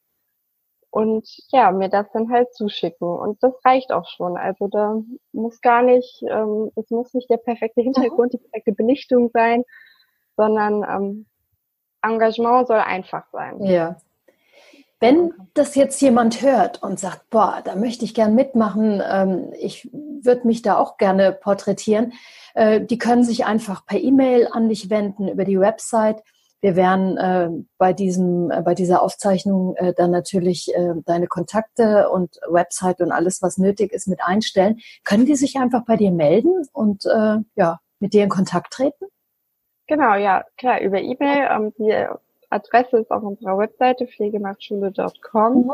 und 0.91 1.25
ja, 1.51 1.71
mir 1.71 1.89
das 1.89 2.11
dann 2.11 2.29
halt 2.29 2.53
zuschicken. 2.53 3.07
Und 3.07 3.41
das 3.41 3.53
reicht 3.63 3.91
auch 3.91 4.07
schon. 4.09 4.37
Also 4.37 4.67
da 4.67 5.01
muss 5.31 5.61
gar 5.61 5.81
nicht, 5.81 6.21
ähm, 6.29 6.69
es 6.75 6.89
muss 6.89 7.13
nicht 7.13 7.29
der 7.29 7.37
perfekte 7.37 7.81
Hintergrund, 7.81 8.33
die 8.33 8.37
perfekte 8.37 8.73
Belichtung 8.73 9.29
sein, 9.33 9.63
sondern 10.35 10.83
ähm, 10.83 11.25
Engagement 12.01 12.67
soll 12.67 12.79
einfach 12.79 13.25
sein. 13.31 13.63
Ja. 13.63 13.95
Wenn 14.99 15.33
das 15.55 15.75
jetzt 15.75 15.99
jemand 16.01 16.43
hört 16.43 16.83
und 16.83 16.99
sagt, 16.99 17.29
boah, 17.31 17.61
da 17.63 17.75
möchte 17.75 18.05
ich 18.05 18.13
gern 18.13 18.35
mitmachen, 18.35 19.01
ähm, 19.09 19.53
ich 19.59 19.89
würde 19.93 20.45
mich 20.45 20.61
da 20.61 20.77
auch 20.77 20.97
gerne 20.97 21.31
porträtieren, 21.31 22.13
äh, 22.53 22.81
die 22.81 22.97
können 22.97 23.23
sich 23.23 23.45
einfach 23.45 23.85
per 23.85 23.99
E-Mail 23.99 24.49
an 24.51 24.69
dich 24.69 24.89
wenden 24.89 25.29
über 25.29 25.45
die 25.45 25.59
Website. 25.59 26.21
Wir 26.61 26.75
werden 26.75 27.17
äh, 27.17 27.49
bei 27.77 27.91
diesem, 27.91 28.51
äh, 28.51 28.61
bei 28.61 28.75
dieser 28.75 29.01
Aufzeichnung 29.01 29.75
äh, 29.77 29.93
dann 29.93 30.11
natürlich 30.11 30.73
äh, 30.75 30.93
deine 31.05 31.27
Kontakte 31.27 32.09
und 32.09 32.39
Website 32.47 33.01
und 33.01 33.11
alles, 33.11 33.41
was 33.41 33.57
nötig 33.57 33.91
ist, 33.91 34.07
mit 34.07 34.19
einstellen. 34.23 34.79
Können 35.03 35.25
die 35.25 35.35
sich 35.35 35.57
einfach 35.57 35.83
bei 35.85 35.97
dir 35.97 36.11
melden 36.11 36.67
und 36.71 37.05
äh, 37.05 37.37
ja, 37.55 37.79
mit 37.99 38.13
dir 38.13 38.23
in 38.23 38.29
Kontakt 38.29 38.73
treten? 38.73 39.05
Genau, 39.87 40.15
ja, 40.15 40.45
klar, 40.57 40.81
über 40.81 41.01
E-Mail. 41.01 41.47
Ähm, 41.51 41.73
die 41.77 42.07
Adresse 42.51 42.99
ist 42.99 43.11
auf 43.11 43.23
unserer 43.23 43.57
Webseite 43.57 44.05
pflegemachtschule.com 44.05 45.53
mhm. 45.53 45.71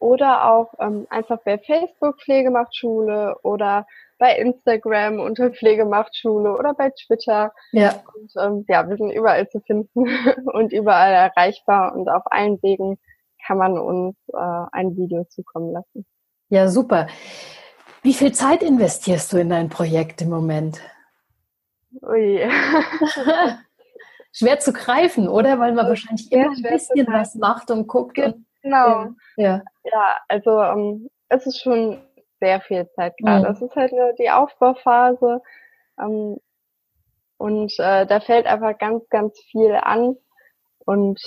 oder 0.00 0.50
auch 0.50 0.74
ähm, 0.80 1.06
einfach 1.08 1.38
bei 1.44 1.58
Facebook 1.58 2.20
Pflegemachtschule 2.20 3.36
oder 3.42 3.86
bei 4.18 4.36
Instagram 4.36 5.20
unter 5.20 5.50
Pflegemachtschule 5.50 6.56
oder 6.56 6.74
bei 6.74 6.90
Twitter. 6.90 7.52
Ja. 7.72 8.02
Und 8.14 8.32
ähm, 8.36 8.64
ja, 8.68 8.88
wir 8.88 8.96
sind 8.96 9.10
überall 9.10 9.48
zu 9.48 9.60
finden 9.60 10.06
und 10.52 10.72
überall 10.72 11.12
erreichbar 11.12 11.94
und 11.94 12.08
auf 12.08 12.22
allen 12.26 12.62
Wegen 12.62 12.98
kann 13.46 13.58
man 13.58 13.78
uns 13.78 14.16
äh, 14.32 14.66
ein 14.72 14.96
Video 14.96 15.24
zukommen 15.24 15.72
lassen. 15.72 16.06
Ja, 16.48 16.68
super. 16.68 17.06
Wie 18.02 18.14
viel 18.14 18.32
Zeit 18.32 18.62
investierst 18.62 19.32
du 19.32 19.38
in 19.38 19.50
dein 19.50 19.68
Projekt 19.68 20.22
im 20.22 20.30
Moment? 20.30 20.80
Ui. 22.02 22.40
schwer 24.36 24.58
zu 24.58 24.72
greifen, 24.72 25.28
oder? 25.28 25.58
Weil 25.58 25.72
man 25.72 25.88
wahrscheinlich 25.88 26.30
immer 26.30 26.50
ein 26.50 26.62
bisschen 26.62 27.06
was 27.08 27.34
macht 27.36 27.70
und 27.70 27.86
guckt. 27.86 28.18
Und, 28.18 28.46
genau. 28.62 29.10
Ja, 29.36 29.62
ja 29.84 30.16
also 30.28 30.60
ähm, 30.62 31.08
es 31.28 31.46
ist 31.46 31.60
schon 31.60 31.98
sehr 32.46 32.60
viel 32.60 32.88
Zeit 32.94 33.16
gerade. 33.18 33.48
Es 33.48 33.60
mhm. 33.60 33.66
ist 33.66 33.76
halt 33.76 33.92
nur 33.92 34.12
die 34.12 34.30
Aufbauphase. 34.30 35.42
Ähm, 36.00 36.38
und 37.38 37.72
äh, 37.78 38.06
da 38.06 38.20
fällt 38.20 38.46
einfach 38.46 38.78
ganz, 38.78 39.08
ganz 39.08 39.38
viel 39.50 39.74
an. 39.74 40.16
Und 40.84 41.20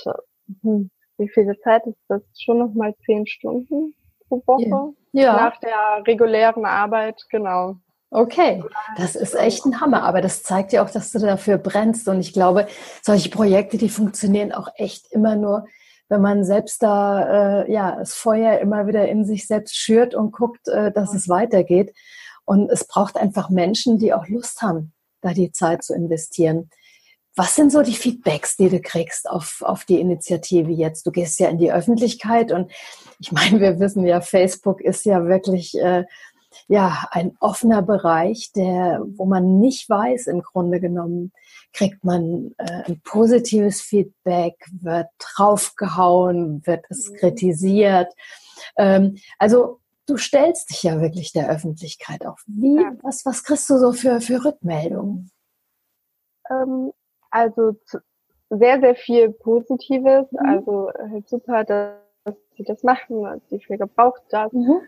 hm, 0.62 0.90
wie 1.18 1.28
viele 1.28 1.58
Zeit 1.60 1.86
ist 1.86 2.00
das? 2.08 2.22
Schon 2.38 2.58
nochmal 2.58 2.94
zehn 3.04 3.26
Stunden 3.26 3.94
pro 4.28 4.42
Woche? 4.46 4.94
Ja. 5.12 5.34
Nach 5.34 5.56
der 5.58 6.02
regulären 6.06 6.64
Arbeit, 6.64 7.22
genau. 7.28 7.76
Okay, 8.12 8.64
das 8.96 9.14
ist 9.14 9.36
echt 9.36 9.64
ein 9.64 9.80
Hammer, 9.80 10.02
aber 10.02 10.20
das 10.20 10.42
zeigt 10.42 10.72
ja 10.72 10.84
auch, 10.84 10.90
dass 10.90 11.12
du 11.12 11.20
dafür 11.20 11.58
brennst. 11.58 12.08
Und 12.08 12.18
ich 12.18 12.32
glaube, 12.32 12.66
solche 13.02 13.30
Projekte, 13.30 13.78
die 13.78 13.88
funktionieren 13.88 14.50
auch 14.50 14.68
echt 14.74 15.12
immer 15.12 15.36
nur, 15.36 15.66
wenn 16.10 16.20
man 16.20 16.44
selbst 16.44 16.82
da 16.82 17.62
äh, 17.62 17.72
ja 17.72 17.96
das 17.96 18.14
Feuer 18.14 18.58
immer 18.58 18.86
wieder 18.86 19.08
in 19.08 19.24
sich 19.24 19.46
selbst 19.46 19.76
schürt 19.76 20.14
und 20.14 20.32
guckt, 20.32 20.68
äh, 20.68 20.92
dass 20.92 21.14
es 21.14 21.28
weitergeht. 21.28 21.94
Und 22.44 22.68
es 22.70 22.84
braucht 22.84 23.16
einfach 23.16 23.48
Menschen, 23.48 23.98
die 23.98 24.12
auch 24.12 24.26
Lust 24.26 24.60
haben, 24.60 24.92
da 25.20 25.32
die 25.32 25.52
Zeit 25.52 25.84
zu 25.84 25.94
investieren. 25.94 26.68
Was 27.36 27.54
sind 27.54 27.70
so 27.70 27.82
die 27.82 27.94
Feedbacks, 27.94 28.56
die 28.56 28.68
du 28.68 28.80
kriegst 28.80 29.30
auf, 29.30 29.62
auf 29.64 29.84
die 29.84 30.00
Initiative 30.00 30.72
jetzt? 30.72 31.06
Du 31.06 31.12
gehst 31.12 31.38
ja 31.38 31.48
in 31.48 31.58
die 31.58 31.72
Öffentlichkeit 31.72 32.50
und 32.50 32.72
ich 33.20 33.30
meine, 33.30 33.60
wir 33.60 33.78
wissen 33.78 34.04
ja, 34.04 34.20
Facebook 34.20 34.80
ist 34.80 35.04
ja 35.04 35.24
wirklich 35.26 35.78
äh, 35.78 36.04
ja 36.66 37.06
ein 37.12 37.36
offener 37.38 37.82
Bereich, 37.82 38.50
der, 38.56 39.00
wo 39.16 39.26
man 39.26 39.60
nicht 39.60 39.88
weiß, 39.88 40.26
im 40.26 40.42
Grunde 40.42 40.80
genommen, 40.80 41.32
kriegt 41.72 42.04
man 42.04 42.54
äh, 42.58 42.82
ein 42.86 43.00
positives 43.02 43.80
Feedback, 43.80 44.54
wird 44.80 45.08
draufgehauen, 45.18 46.66
wird 46.66 46.84
es 46.88 47.10
mhm. 47.10 47.14
kritisiert. 47.16 48.12
Ähm, 48.76 49.16
also 49.38 49.80
du 50.06 50.16
stellst 50.16 50.70
dich 50.70 50.82
ja 50.82 51.00
wirklich 51.00 51.32
der 51.32 51.48
Öffentlichkeit 51.48 52.26
auf. 52.26 52.42
Wie, 52.46 52.76
ja. 52.76 52.92
was, 53.02 53.24
was 53.24 53.44
kriegst 53.44 53.70
du 53.70 53.78
so 53.78 53.92
für, 53.92 54.20
für 54.20 54.44
Rückmeldungen? 54.44 55.30
Ähm, 56.50 56.92
also 57.30 57.76
sehr, 58.50 58.80
sehr 58.80 58.96
viel 58.96 59.30
Positives. 59.30 60.26
Mhm. 60.32 60.38
Also 60.48 60.90
halt 60.98 61.28
super, 61.28 61.64
dass 61.64 62.34
sie 62.56 62.64
das 62.64 62.82
machen. 62.82 63.40
Die 63.50 63.60
Pflege 63.60 63.86
braucht 63.86 64.22
das. 64.30 64.52
Mhm. 64.52 64.80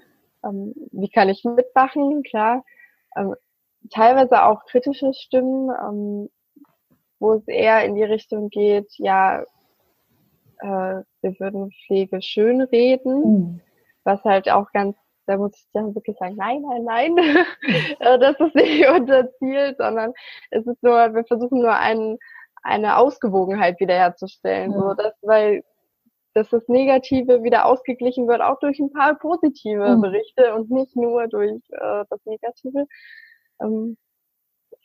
Ähm, 0.44 0.74
wie 0.90 1.08
kann 1.08 1.28
ich 1.28 1.44
mitmachen? 1.44 2.22
Klar. 2.24 2.64
Ähm, 3.16 3.34
teilweise 3.90 4.42
auch 4.42 4.64
kritische 4.66 5.12
Stimmen, 5.14 5.70
ähm, 5.70 6.30
wo 7.22 7.34
es 7.34 7.46
eher 7.46 7.84
in 7.84 7.94
die 7.94 8.02
Richtung 8.02 8.50
geht, 8.50 8.92
ja, 8.98 9.42
äh, 10.58 11.02
wir 11.22 11.38
würden 11.38 11.70
Pflege 11.86 12.20
schön 12.20 12.60
reden, 12.60 13.20
mhm. 13.20 13.60
was 14.04 14.22
halt 14.24 14.50
auch 14.50 14.70
ganz 14.72 14.96
da 15.26 15.36
muss 15.36 15.54
ich 15.54 15.68
dann 15.72 15.94
wirklich 15.94 16.16
sagen, 16.18 16.34
nein, 16.34 16.62
nein, 16.62 16.84
nein, 16.84 17.16
äh, 18.00 18.18
das 18.18 18.38
ist 18.40 18.56
nicht 18.56 18.88
unser 18.90 19.32
Ziel, 19.34 19.74
sondern 19.78 20.12
es 20.50 20.66
ist 20.66 20.82
nur, 20.82 21.14
wir 21.14 21.24
versuchen 21.24 21.60
nur 21.60 21.74
einen, 21.74 22.18
eine 22.64 22.96
Ausgewogenheit 22.96 23.78
wiederherzustellen, 23.78 24.72
ja. 24.72 24.78
so 24.78 24.94
dass, 24.94 25.14
weil 25.22 25.62
dass 26.34 26.48
das 26.48 26.66
Negative 26.66 27.44
wieder 27.44 27.66
ausgeglichen 27.66 28.26
wird, 28.26 28.40
auch 28.40 28.58
durch 28.58 28.80
ein 28.80 28.92
paar 28.92 29.14
positive 29.14 29.96
mhm. 29.96 30.00
Berichte 30.00 30.54
und 30.54 30.70
nicht 30.70 30.96
nur 30.96 31.28
durch 31.28 31.60
äh, 31.70 32.04
das 32.10 32.20
Negative. 32.24 32.86
Ähm, 33.60 33.96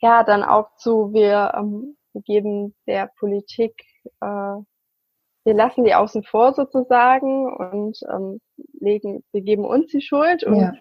ja, 0.00 0.22
dann 0.22 0.44
auch 0.44 0.76
zu, 0.76 1.12
wir, 1.12 1.52
ähm, 1.56 1.97
wir 2.12 2.22
geben 2.22 2.74
der 2.86 3.10
Politik 3.18 3.74
äh, 4.20 4.56
wir 5.48 5.54
lassen 5.54 5.84
die 5.84 5.94
außen 5.94 6.24
vor 6.24 6.52
sozusagen 6.52 7.50
und 7.50 7.98
ähm, 8.12 8.38
legen, 8.80 9.24
wir 9.32 9.40
geben 9.40 9.64
uns 9.64 9.86
die 9.86 10.02
Schuld 10.02 10.44
und 10.44 10.60
ja. 10.60 10.72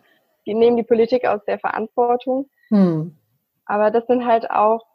die 0.46 0.54
nehmen 0.54 0.76
die 0.76 0.84
Politik 0.84 1.26
aus 1.26 1.40
der 1.46 1.58
Verantwortung. 1.58 2.50
Hm. 2.68 3.16
Aber 3.66 3.92
das 3.92 4.08
sind 4.08 4.26
halt 4.26 4.52
auch, 4.52 4.86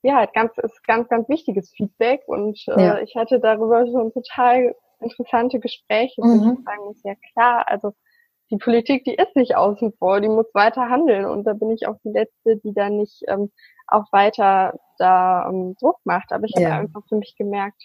ja, 0.00 0.24
ganz, 0.24 0.52
ist 0.56 0.82
ganz, 0.86 1.06
ganz 1.10 1.28
wichtiges 1.28 1.70
Feedback 1.70 2.22
und 2.26 2.58
äh, 2.68 2.82
ja. 2.82 2.98
ich 3.00 3.14
hatte 3.14 3.40
darüber 3.40 3.86
schon 3.86 4.10
total 4.10 4.74
interessante 5.00 5.60
Gespräche, 5.60 6.22
wo 6.22 6.26
mhm. 6.26 6.56
ich 6.58 6.64
sagen 6.64 6.84
muss, 6.86 7.02
ja 7.04 7.14
klar, 7.34 7.68
also 7.68 7.92
die 8.50 8.56
Politik, 8.56 9.04
die 9.04 9.14
ist 9.14 9.36
nicht 9.36 9.56
außen 9.56 9.92
vor, 9.98 10.20
die 10.20 10.28
muss 10.28 10.46
weiter 10.54 10.88
handeln 10.88 11.26
und 11.26 11.44
da 11.44 11.52
bin 11.52 11.70
ich 11.70 11.86
auch 11.86 11.96
die 12.04 12.10
Letzte, 12.10 12.56
die 12.56 12.72
da 12.72 12.88
nicht 12.88 13.22
ähm, 13.28 13.50
auch 13.86 14.04
weiter 14.12 14.78
da 14.98 15.48
ähm, 15.48 15.76
Druck 15.80 15.98
macht. 16.04 16.32
Aber 16.32 16.44
ich 16.44 16.54
ja. 16.56 16.70
habe 16.70 16.80
einfach 16.82 17.02
für 17.08 17.16
mich 17.16 17.36
gemerkt, 17.36 17.82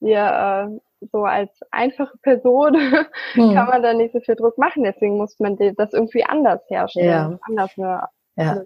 wir 0.00 0.70
äh, 0.70 1.06
so 1.12 1.24
als 1.24 1.50
einfache 1.70 2.16
Person 2.22 2.74
hm. 3.32 3.54
kann 3.54 3.66
man 3.66 3.82
da 3.82 3.94
nicht 3.94 4.12
so 4.12 4.20
viel 4.20 4.36
Druck 4.36 4.58
machen. 4.58 4.82
Deswegen 4.82 5.16
muss 5.16 5.38
man 5.38 5.56
das 5.76 5.92
irgendwie 5.92 6.24
anders 6.24 6.62
herstellen, 6.68 7.32
ja. 7.32 7.38
anders 7.48 7.72
eine 7.76 8.08
ja. 8.36 8.62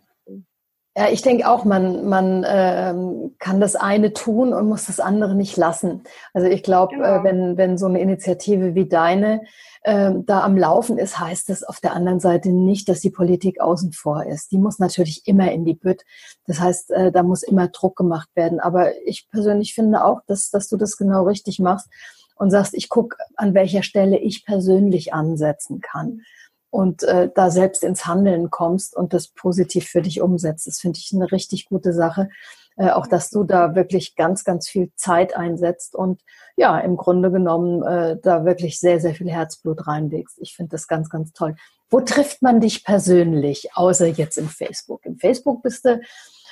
Ja, 0.98 1.11
ich 1.11 1.20
denke 1.20 1.46
auch, 1.46 1.66
man, 1.66 2.09
man 2.09 2.42
ähm, 2.48 3.35
kann 3.38 3.61
das 3.61 3.76
eine 3.76 4.14
tun 4.14 4.54
und 4.54 4.66
muss 4.66 4.87
das 4.87 4.98
andere 4.98 5.35
nicht 5.35 5.59
lassen. 5.59 6.04
Also 6.32 6.48
ich 6.48 6.62
glaube, 6.62 6.94
äh, 6.94 6.96
genau. 6.96 7.20
äh, 7.20 7.24
wenn, 7.24 7.56
wenn 7.59 7.76
so 7.76 7.85
eine 7.85 8.00
Initiative 8.00 8.74
wie 8.74 8.88
deine 8.88 9.42
äh, 9.82 10.12
da 10.24 10.42
am 10.42 10.56
Laufen 10.56 10.96
ist, 10.96 11.20
heißt 11.20 11.50
das 11.50 11.64
auf 11.64 11.80
der 11.80 11.92
anderen 11.92 12.18
Seite 12.18 12.48
nicht, 12.48 12.88
dass 12.88 13.00
die 13.00 13.11
Politik 13.11 13.61
außen 13.61 13.92
vor 13.92 14.24
ist. 14.24 14.52
Die 14.52 14.59
muss 14.59 14.78
natürlich 14.78 15.26
immer 15.26 15.52
in 15.52 15.66
die 15.66 15.74
Bütt. 15.74 16.02
Das 16.46 16.61
heißt, 16.61 16.90
äh, 16.92 17.12
da 17.12 17.22
muss 17.22 17.42
immer 17.42 17.68
Druck 17.68 17.96
gemacht 17.96 18.30
werden. 18.35 18.59
Aber 18.59 18.96
ich 19.04 19.28
persönlich 19.28 19.74
finde 19.74 20.02
auch, 20.02 20.22
dass, 20.26 20.48
dass 20.48 20.66
du 20.66 20.78
das 20.78 20.96
genau 20.96 21.24
richtig 21.24 21.59
machst 21.59 21.88
und 22.37 22.50
sagst, 22.50 22.72
ich 22.72 22.88
gucke, 22.88 23.18
an 23.37 23.52
welcher 23.52 23.82
Stelle 23.82 24.16
ich 24.16 24.46
persönlich 24.46 25.12
ansetzen 25.12 25.82
kann 25.82 26.22
und 26.70 27.02
äh, 27.05 27.31
da 27.35 27.50
selbst 27.50 27.85
ins 27.85 28.07
Handeln 28.07 28.50
kommst 28.50 28.96
und 28.96 29.12
das 29.12 29.29
positiv 29.29 29.87
für 29.87 30.02
dich 30.02 30.20
umsetzt. 30.20 30.66
Das 30.66 30.79
finde 30.79 30.98
ich 30.98 31.12
eine 31.14 31.31
richtig 31.33 31.66
gute 31.66 31.92
Sache. 31.92 32.29
Äh, 32.79 32.90
auch 32.90 33.07
dass 33.07 33.31
du 33.31 33.42
da 33.44 33.74
wirklich 33.74 34.16
ganz, 34.16 34.44
ganz 34.44 34.68
viel 34.68 34.92
Zeit 34.96 35.35
einsetzt 35.35 35.94
und 35.94 36.20
ja, 36.57 36.79
im 36.79 36.98
Grunde 36.98 37.31
genommen 37.31 37.83
äh, 37.83 38.18
da 38.22 38.44
wirklich 38.44 38.79
sehr, 38.79 39.00
sehr 39.00 39.14
viel 39.14 39.31
Herzblut 39.31 39.87
reinlegst. 39.87 40.38
Ich 40.40 40.55
finde 40.55 40.72
das 40.72 40.87
ganz, 40.87 41.09
ganz 41.09 41.33
toll. 41.33 41.57
Wo 41.88 42.00
trifft 42.00 42.42
man 42.42 42.61
dich 42.61 42.85
persönlich, 42.85 43.70
außer 43.74 44.09
jetzt 44.09 44.37
im 44.37 44.48
Facebook? 44.48 45.07
Im 45.07 45.16
Facebook 45.16 45.62
bist 45.62 45.87
du 45.87 46.00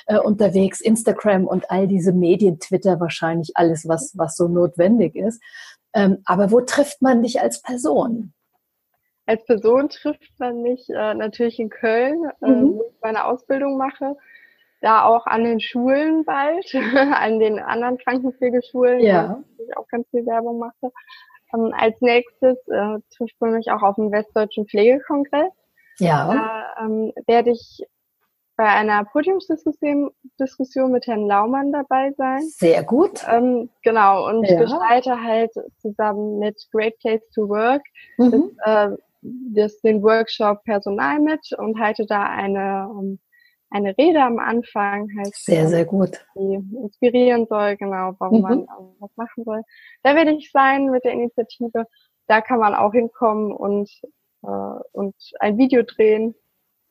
äh, 0.07 0.17
unterwegs, 0.17 0.81
Instagram 0.81 1.45
und 1.45 1.69
all 1.69 1.87
diese 1.87 2.11
Medien, 2.11 2.59
Twitter 2.59 2.99
wahrscheinlich 2.99 3.51
alles, 3.55 3.87
was, 3.87 4.13
was 4.15 4.35
so 4.35 4.47
notwendig 4.47 5.15
ist. 5.15 5.41
Ähm, 5.93 6.19
aber 6.25 6.49
wo 6.49 6.61
trifft 6.61 7.03
man 7.03 7.21
dich 7.21 7.39
als 7.39 7.61
Person? 7.61 8.33
Als 9.25 9.43
Person 9.45 9.89
trifft 9.89 10.39
man 10.39 10.61
mich 10.61 10.87
äh, 10.89 11.13
natürlich 11.13 11.59
in 11.59 11.69
Köln, 11.69 12.29
äh, 12.41 12.47
mhm. 12.47 12.75
wo 12.75 12.83
ich 12.83 13.01
meine 13.01 13.25
Ausbildung 13.25 13.77
mache. 13.77 14.15
Da 14.81 15.03
auch 15.03 15.25
an 15.25 15.43
den 15.43 15.59
Schulen 15.59 16.25
bald, 16.25 16.73
an 17.13 17.39
den 17.39 17.59
anderen 17.59 17.97
Krankenpflegeschulen, 17.97 18.99
ja. 18.99 19.41
wo 19.57 19.63
ich 19.63 19.77
auch 19.77 19.87
ganz 19.87 20.07
viel 20.09 20.25
Werbung 20.25 20.59
mache. 20.59 20.91
Ähm, 21.53 21.73
als 21.75 21.99
nächstes 22.01 22.57
äh, 22.67 22.99
trifft 23.15 23.39
man 23.39 23.53
mich 23.53 23.71
auch 23.71 23.81
auf 23.81 23.95
dem 23.95 24.11
Westdeutschen 24.11 24.67
Pflegekongress. 24.67 25.51
Ja. 25.97 26.33
Da 26.77 26.85
ähm, 26.85 27.13
werde 27.25 27.51
ich 27.51 27.83
bei 28.57 28.65
einer 28.65 29.03
Podiumsdiskussion 29.05 30.11
Diskussion 30.39 30.91
mit 30.91 31.07
Herrn 31.07 31.27
Laumann 31.27 31.71
dabei 31.71 32.13
sein. 32.17 32.41
Sehr 32.41 32.83
gut. 32.83 33.25
Ähm, 33.29 33.69
genau, 33.83 34.27
und 34.27 34.43
ja. 34.45 34.59
gestalte 34.59 35.21
halt 35.21 35.51
zusammen 35.79 36.39
mit 36.39 36.61
Great 36.71 36.97
Place 36.99 37.27
to 37.33 37.49
Work 37.49 37.81
mhm. 38.17 38.51
das, 38.63 38.91
äh, 38.93 38.97
das, 39.53 39.79
den 39.81 40.03
Workshop 40.03 40.63
Personal 40.63 41.19
mit 41.19 41.51
und 41.57 41.79
halte 41.79 42.05
da 42.05 42.23
eine, 42.23 42.89
ähm, 42.91 43.19
eine 43.69 43.97
Rede 43.97 44.21
am 44.21 44.39
Anfang, 44.39 45.09
halt, 45.17 45.35
sehr, 45.35 45.67
sehr 45.67 45.85
gut. 45.85 46.25
die 46.35 46.55
inspirieren 46.77 47.45
soll, 47.47 47.75
genau, 47.77 48.13
warum 48.19 48.37
mhm. 48.37 48.43
man 48.43 48.59
um, 48.77 48.95
was 48.99 49.11
machen 49.15 49.43
soll. 49.43 49.61
Da 50.03 50.15
werde 50.15 50.31
ich 50.31 50.51
sein 50.51 50.89
mit 50.91 51.03
der 51.03 51.13
Initiative. 51.13 51.85
Da 52.27 52.41
kann 52.41 52.59
man 52.59 52.73
auch 52.73 52.91
hinkommen 52.91 53.51
und, 53.51 53.89
äh, 54.43 54.47
und 54.91 55.15
ein 55.39 55.57
Video 55.57 55.83
drehen 55.83 56.35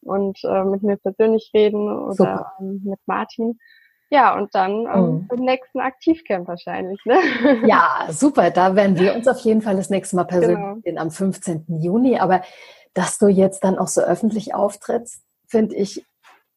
und 0.02 0.38
äh, 0.44 0.64
mit 0.64 0.82
mir 0.82 0.96
persönlich 0.96 1.50
reden 1.54 1.88
oder 1.88 2.52
ähm, 2.60 2.82
mit 2.84 3.00
Martin. 3.06 3.58
Ja, 4.10 4.36
und 4.36 4.54
dann 4.54 4.86
ähm, 4.92 5.02
mhm. 5.02 5.28
im 5.32 5.44
nächsten 5.44 5.80
Aktivcamp 5.80 6.46
wahrscheinlich. 6.46 7.00
Ne? 7.04 7.18
Ja, 7.66 8.06
super. 8.10 8.50
Da 8.50 8.76
werden 8.76 8.98
wir 8.98 9.14
uns 9.14 9.26
auf 9.26 9.40
jeden 9.40 9.62
Fall 9.62 9.76
das 9.76 9.90
nächste 9.90 10.16
Mal 10.16 10.24
persönlich 10.24 10.56
genau. 10.56 10.78
sehen 10.84 10.98
am 10.98 11.10
15. 11.10 11.64
Juni. 11.80 12.18
Aber 12.18 12.42
dass 12.92 13.18
du 13.18 13.28
jetzt 13.28 13.64
dann 13.64 13.78
auch 13.78 13.88
so 13.88 14.02
öffentlich 14.02 14.54
auftrittst, 14.54 15.22
finde 15.48 15.74
ich 15.74 16.04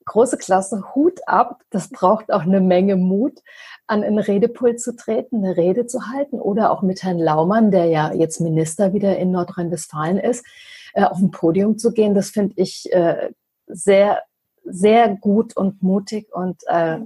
große 0.07 0.37
Klasse. 0.37 0.83
Hut 0.95 1.19
ab. 1.27 1.61
Das 1.69 1.89
braucht 1.89 2.31
auch 2.31 2.41
eine 2.41 2.61
Menge 2.61 2.95
Mut, 2.95 3.39
an 3.85 4.03
einen 4.03 4.19
Redepult 4.19 4.81
zu 4.81 4.95
treten, 4.95 5.43
eine 5.43 5.55
Rede 5.55 5.85
zu 5.85 6.07
halten 6.07 6.39
oder 6.39 6.71
auch 6.71 6.81
mit 6.81 7.03
Herrn 7.03 7.19
Laumann, 7.19 7.71
der 7.71 7.85
ja 7.85 8.13
jetzt 8.13 8.41
Minister 8.41 8.93
wieder 8.93 9.17
in 9.17 9.31
Nordrhein-Westfalen 9.31 10.17
ist, 10.17 10.45
äh, 10.93 11.03
auf 11.03 11.19
ein 11.19 11.31
Podium 11.31 11.77
zu 11.77 11.91
gehen. 11.91 12.15
Das 12.15 12.29
finde 12.29 12.53
ich 12.57 12.91
äh, 12.91 13.31
sehr, 13.67 14.23
sehr 14.63 15.15
gut 15.15 15.55
und 15.55 15.83
mutig 15.83 16.33
und 16.33 16.61
äh, 16.67 16.99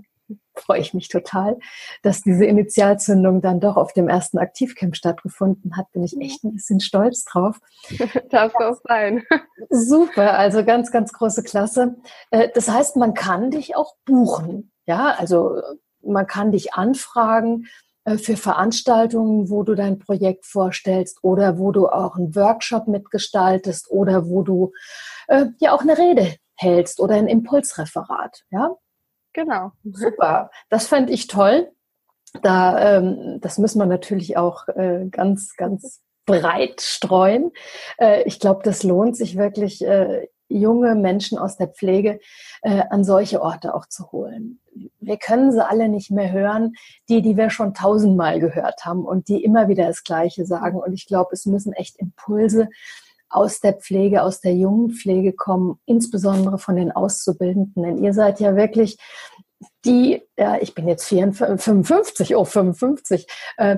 freue 0.55 0.81
ich 0.81 0.93
mich 0.93 1.07
total, 1.07 1.57
dass 2.03 2.21
diese 2.21 2.45
Initialzündung 2.45 3.41
dann 3.41 3.59
doch 3.59 3.77
auf 3.77 3.93
dem 3.93 4.09
ersten 4.09 4.37
Aktivcamp 4.37 4.95
stattgefunden 4.95 5.77
hat. 5.77 5.91
Bin 5.91 6.03
ich 6.03 6.19
echt 6.19 6.43
ein 6.43 6.53
bisschen 6.53 6.79
stolz 6.79 7.23
drauf. 7.23 7.59
Darf 8.29 8.53
auch 8.55 8.77
sein. 8.87 9.23
Super, 9.69 10.37
also 10.37 10.63
ganz, 10.65 10.91
ganz 10.91 11.13
große 11.13 11.43
Klasse. 11.43 11.95
Äh, 12.31 12.49
das 12.53 12.69
heißt, 12.69 12.97
man 12.97 13.13
kann 13.13 13.51
dich 13.51 13.75
auch 13.75 13.95
buchen. 14.05 14.71
Ja, 14.85 15.15
also 15.17 15.61
man 16.03 16.27
kann 16.27 16.51
dich 16.51 16.73
anfragen 16.73 17.67
äh, 18.05 18.17
für 18.17 18.35
Veranstaltungen, 18.35 19.49
wo 19.49 19.63
du 19.63 19.75
dein 19.75 19.99
Projekt 19.99 20.45
vorstellst 20.45 21.19
oder 21.23 21.57
wo 21.57 21.71
du 21.71 21.87
auch 21.87 22.15
einen 22.15 22.35
Workshop 22.35 22.87
mitgestaltest 22.87 23.91
oder 23.91 24.27
wo 24.27 24.41
du 24.41 24.71
äh, 25.27 25.45
ja 25.59 25.73
auch 25.73 25.81
eine 25.81 25.97
Rede 25.97 26.35
hältst 26.55 26.99
oder 26.99 27.15
ein 27.15 27.27
Impulsreferat. 27.27 28.43
Ja, 28.49 28.75
genau. 29.33 29.71
Super. 29.83 30.51
Das 30.69 30.87
fände 30.87 31.11
ich 31.11 31.27
toll. 31.27 31.71
Da, 32.41 32.97
ähm, 32.97 33.39
das 33.41 33.57
müssen 33.57 33.79
wir 33.79 33.85
natürlich 33.85 34.37
auch 34.37 34.67
äh, 34.69 35.07
ganz, 35.09 35.55
ganz 35.57 36.01
breit 36.25 36.81
streuen. 36.81 37.51
Äh, 37.97 38.23
ich 38.23 38.39
glaube, 38.39 38.61
das 38.63 38.83
lohnt 38.83 39.17
sich 39.17 39.37
wirklich, 39.37 39.85
äh, 39.85 40.27
junge 40.51 40.95
Menschen 40.95 41.37
aus 41.37 41.57
der 41.57 41.67
Pflege 41.67 42.19
äh, 42.61 42.83
an 42.89 43.03
solche 43.03 43.41
Orte 43.41 43.73
auch 43.73 43.87
zu 43.87 44.11
holen. 44.11 44.59
Wir 44.99 45.17
können 45.17 45.51
sie 45.51 45.65
alle 45.65 45.89
nicht 45.89 46.11
mehr 46.11 46.31
hören, 46.31 46.73
die, 47.09 47.21
die 47.21 47.37
wir 47.37 47.49
schon 47.49 47.73
tausendmal 47.73 48.39
gehört 48.39 48.85
haben 48.85 49.05
und 49.05 49.27
die 49.27 49.43
immer 49.43 49.67
wieder 49.67 49.87
das 49.87 50.03
Gleiche 50.03 50.45
sagen. 50.45 50.77
Und 50.77 50.93
ich 50.93 51.07
glaube, 51.07 51.29
es 51.33 51.45
müssen 51.45 51.73
echt 51.73 51.97
Impulse 51.97 52.69
aus 53.31 53.59
der 53.59 53.73
Pflege, 53.73 54.23
aus 54.23 54.41
der 54.41 54.53
jungen 54.53 54.91
Pflege 54.91 55.33
kommen, 55.33 55.79
insbesondere 55.85 56.57
von 56.57 56.75
den 56.75 56.91
Auszubildenden. 56.91 57.83
Denn 57.83 58.03
ihr 58.03 58.13
seid 58.13 58.39
ja 58.39 58.55
wirklich 58.55 58.97
die, 59.85 60.21
ja, 60.37 60.57
ich 60.59 60.75
bin 60.75 60.87
jetzt 60.87 61.05
54, 61.05 61.63
55, 61.63 62.35
oh 62.35 62.45
55, 62.45 63.27
äh, 63.57 63.77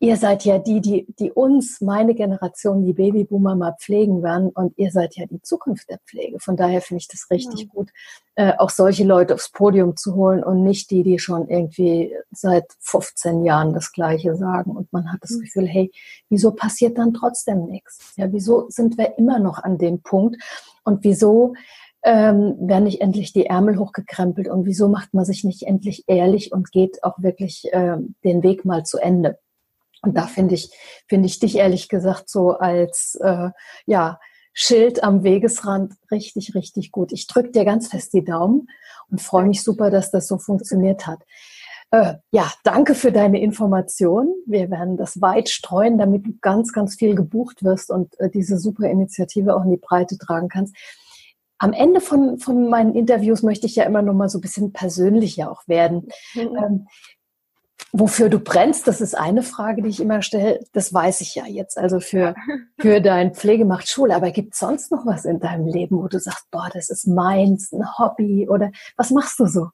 ihr 0.00 0.16
seid 0.16 0.44
ja 0.44 0.58
die, 0.58 0.80
die, 0.80 1.06
die 1.18 1.32
uns, 1.32 1.80
meine 1.80 2.14
Generation, 2.14 2.84
die 2.84 2.92
Babyboomer 2.92 3.56
mal 3.56 3.76
pflegen 3.80 4.22
werden 4.22 4.50
und 4.50 4.76
ihr 4.78 4.90
seid 4.90 5.16
ja 5.16 5.26
die 5.26 5.42
Zukunft 5.42 5.90
der 5.90 5.98
Pflege. 6.06 6.38
Von 6.40 6.56
daher 6.56 6.80
finde 6.80 7.00
ich 7.00 7.08
das 7.08 7.26
richtig 7.30 7.62
ja. 7.62 7.66
gut, 7.66 7.90
äh, 8.36 8.52
auch 8.58 8.70
solche 8.70 9.04
Leute 9.04 9.34
aufs 9.34 9.50
Podium 9.50 9.96
zu 9.96 10.14
holen 10.14 10.42
und 10.42 10.62
nicht 10.62 10.90
die, 10.90 11.02
die 11.02 11.18
schon 11.18 11.48
irgendwie 11.48 12.14
seit 12.30 12.66
15 12.80 13.44
Jahren 13.44 13.72
das 13.72 13.92
Gleiche 13.92 14.36
sagen 14.36 14.72
und 14.72 14.92
man 14.92 15.12
hat 15.12 15.22
das 15.22 15.32
mhm. 15.32 15.40
Gefühl, 15.40 15.66
hey, 15.66 15.90
wieso 16.28 16.52
passiert 16.52 16.98
dann 16.98 17.14
trotzdem 17.14 17.66
nichts? 17.66 18.14
Ja, 18.16 18.32
wieso 18.32 18.66
sind 18.68 18.98
wir 18.98 19.18
immer 19.18 19.38
noch 19.38 19.58
an 19.62 19.78
dem 19.78 20.02
Punkt 20.02 20.36
und 20.84 21.04
wieso 21.04 21.54
ähm, 22.02 22.56
werden 22.60 22.84
nicht 22.84 23.00
endlich 23.00 23.32
die 23.32 23.46
Ärmel 23.46 23.78
hochgekrempelt 23.78 24.48
und 24.48 24.66
wieso 24.66 24.88
macht 24.88 25.14
man 25.14 25.24
sich 25.24 25.44
nicht 25.44 25.64
endlich 25.64 26.04
ehrlich 26.06 26.52
und 26.52 26.70
geht 26.70 27.02
auch 27.02 27.20
wirklich 27.22 27.72
äh, 27.72 27.96
den 28.24 28.42
Weg 28.42 28.64
mal 28.64 28.84
zu 28.84 28.98
Ende? 28.98 29.38
Und 30.02 30.16
da 30.16 30.26
finde 30.26 30.54
ich, 30.54 30.70
finde 31.08 31.26
ich 31.26 31.40
dich 31.40 31.56
ehrlich 31.56 31.88
gesagt 31.88 32.28
so 32.28 32.52
als 32.52 33.18
äh, 33.20 33.50
ja, 33.86 34.20
Schild 34.52 35.02
am 35.02 35.22
Wegesrand 35.22 35.94
richtig, 36.10 36.54
richtig 36.54 36.92
gut. 36.92 37.12
Ich 37.12 37.26
drücke 37.26 37.50
dir 37.50 37.64
ganz 37.64 37.88
fest 37.88 38.12
die 38.12 38.24
Daumen 38.24 38.68
und 39.10 39.20
freue 39.20 39.46
mich 39.46 39.62
super, 39.62 39.90
dass 39.90 40.10
das 40.10 40.28
so 40.28 40.38
funktioniert 40.38 41.06
hat. 41.06 41.20
Äh, 41.90 42.14
ja, 42.32 42.52
danke 42.64 42.94
für 42.94 43.12
deine 43.12 43.40
Information. 43.40 44.34
Wir 44.46 44.70
werden 44.70 44.96
das 44.96 45.20
weit 45.22 45.48
streuen, 45.48 45.96
damit 45.96 46.26
du 46.26 46.32
ganz, 46.40 46.72
ganz 46.72 46.96
viel 46.96 47.14
gebucht 47.14 47.64
wirst 47.64 47.90
und 47.90 48.18
äh, 48.20 48.28
diese 48.28 48.58
super 48.58 48.88
Initiative 48.88 49.54
auch 49.54 49.64
in 49.64 49.70
die 49.70 49.78
Breite 49.78 50.18
tragen 50.18 50.48
kannst. 50.48 50.76
Am 51.58 51.72
Ende 51.72 52.00
von, 52.00 52.38
von 52.38 52.68
meinen 52.68 52.94
Interviews 52.94 53.42
möchte 53.42 53.66
ich 53.66 53.76
ja 53.76 53.84
immer 53.84 54.02
noch 54.02 54.14
mal 54.14 54.28
so 54.28 54.38
ein 54.38 54.42
bisschen 54.42 54.72
persönlicher 54.72 55.50
auch 55.50 55.66
werden. 55.66 56.08
Mhm. 56.34 56.56
Ähm, 56.56 56.86
Wofür 57.92 58.28
du 58.28 58.38
brennst, 58.38 58.86
das 58.86 59.00
ist 59.00 59.16
eine 59.16 59.42
Frage, 59.42 59.80
die 59.80 59.88
ich 59.88 60.00
immer 60.00 60.20
stelle. 60.20 60.60
Das 60.74 60.92
weiß 60.92 61.22
ich 61.22 61.34
ja 61.34 61.46
jetzt, 61.46 61.78
also 61.78 62.00
für, 62.00 62.34
für 62.78 63.00
dein 63.00 63.34
Pflege 63.34 63.64
macht 63.64 63.88
Schule. 63.88 64.14
Aber 64.14 64.30
gibt 64.30 64.52
es 64.52 64.60
sonst 64.60 64.92
noch 64.92 65.06
was 65.06 65.24
in 65.24 65.40
deinem 65.40 65.66
Leben, 65.66 65.96
wo 65.96 66.06
du 66.06 66.20
sagst, 66.20 66.50
boah, 66.50 66.68
das 66.72 66.90
ist 66.90 67.06
meins, 67.06 67.72
ein 67.72 67.98
Hobby 67.98 68.46
oder 68.46 68.72
was 68.98 69.10
machst 69.10 69.40
du 69.40 69.46
so? 69.46 69.68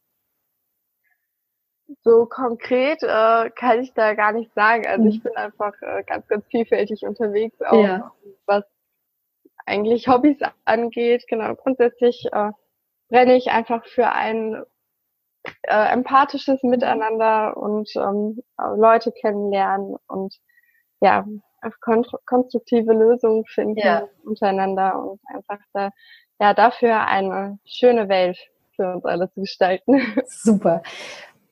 So 2.03 2.27
konkret 2.27 3.03
äh, 3.03 3.51
kann 3.51 3.81
ich 3.81 3.93
da 3.93 4.15
gar 4.15 4.33
nicht 4.33 4.53
sagen. 4.55 4.87
Also 4.87 5.07
ich 5.07 5.19
mhm. 5.19 5.23
bin 5.25 5.37
einfach 5.37 5.75
äh, 5.83 6.03
ganz, 6.05 6.27
ganz 6.29 6.47
vielfältig 6.47 7.05
unterwegs, 7.05 7.61
auch 7.63 7.85
ja. 7.85 8.13
was 8.47 8.65
eigentlich 9.67 10.09
Hobbys 10.09 10.39
angeht. 10.65 11.25
Genau, 11.29 11.55
grundsätzlich 11.55 12.27
äh, 12.33 12.51
brenne 13.09 13.37
ich 13.37 13.51
einfach 13.51 13.85
für 13.87 14.11
ein 14.11 14.63
äh, 15.63 15.93
empathisches 15.93 16.63
Miteinander 16.63 17.57
und 17.57 17.91
ähm, 17.97 18.43
Leute 18.77 19.13
kennenlernen 19.13 19.97
und 20.07 20.35
ja, 21.01 21.27
konstruktive 22.25 22.93
Lösungen 22.93 23.45
finden 23.47 23.79
ja. 23.79 24.09
untereinander 24.25 24.99
und 24.99 25.21
einfach 25.27 25.59
da, 25.73 25.91
ja, 26.41 26.55
dafür 26.55 27.07
eine 27.07 27.59
schöne 27.65 28.09
Welt 28.09 28.39
für 28.77 28.95
uns 28.95 29.05
alle 29.05 29.31
zu 29.33 29.43
gestalten. 29.43 30.01
Super. 30.27 30.83